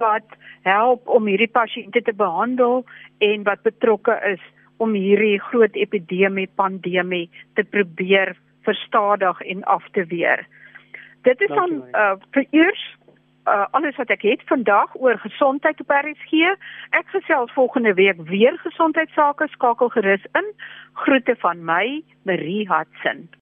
wat 0.01 0.35
help 0.67 1.07
om 1.09 1.29
hierdie 1.29 1.51
pasiënte 1.51 2.01
te 2.05 2.15
behandel 2.17 2.83
en 3.25 3.45
wat 3.47 3.63
betrokke 3.67 4.17
is 4.33 4.41
om 4.83 4.95
hierdie 4.97 5.37
groot 5.49 5.75
epidemie 5.79 6.49
pandemie 6.59 7.29
te 7.55 7.63
probeer 7.63 8.33
verstadig 8.67 9.41
en 9.53 9.63
af 9.63 9.85
te 9.91 10.05
weer. 10.11 10.45
Dit 11.23 11.41
is 11.41 11.53
dan 11.55 11.79
uh, 11.95 12.15
vir 12.35 12.47
eers 12.51 12.83
uh, 13.47 13.65
alles 13.71 13.95
wat 13.99 14.11
ek 14.15 14.25
het 14.27 14.43
vandag 14.49 14.95
oor 14.99 15.19
gesondheid 15.23 15.79
op 15.83 15.93
RSG. 15.99 16.55
Ek 16.99 17.13
gesels 17.15 17.53
volgende 17.55 17.93
week 17.99 18.19
weer 18.31 18.57
gesondheidsake 18.65 19.47
skakel 19.55 19.93
gerus 19.95 20.25
in. 20.33 20.51
Groete 21.05 21.35
van 21.45 21.63
my, 21.67 22.03
Marie 22.23 22.67
Hudson. 22.71 23.27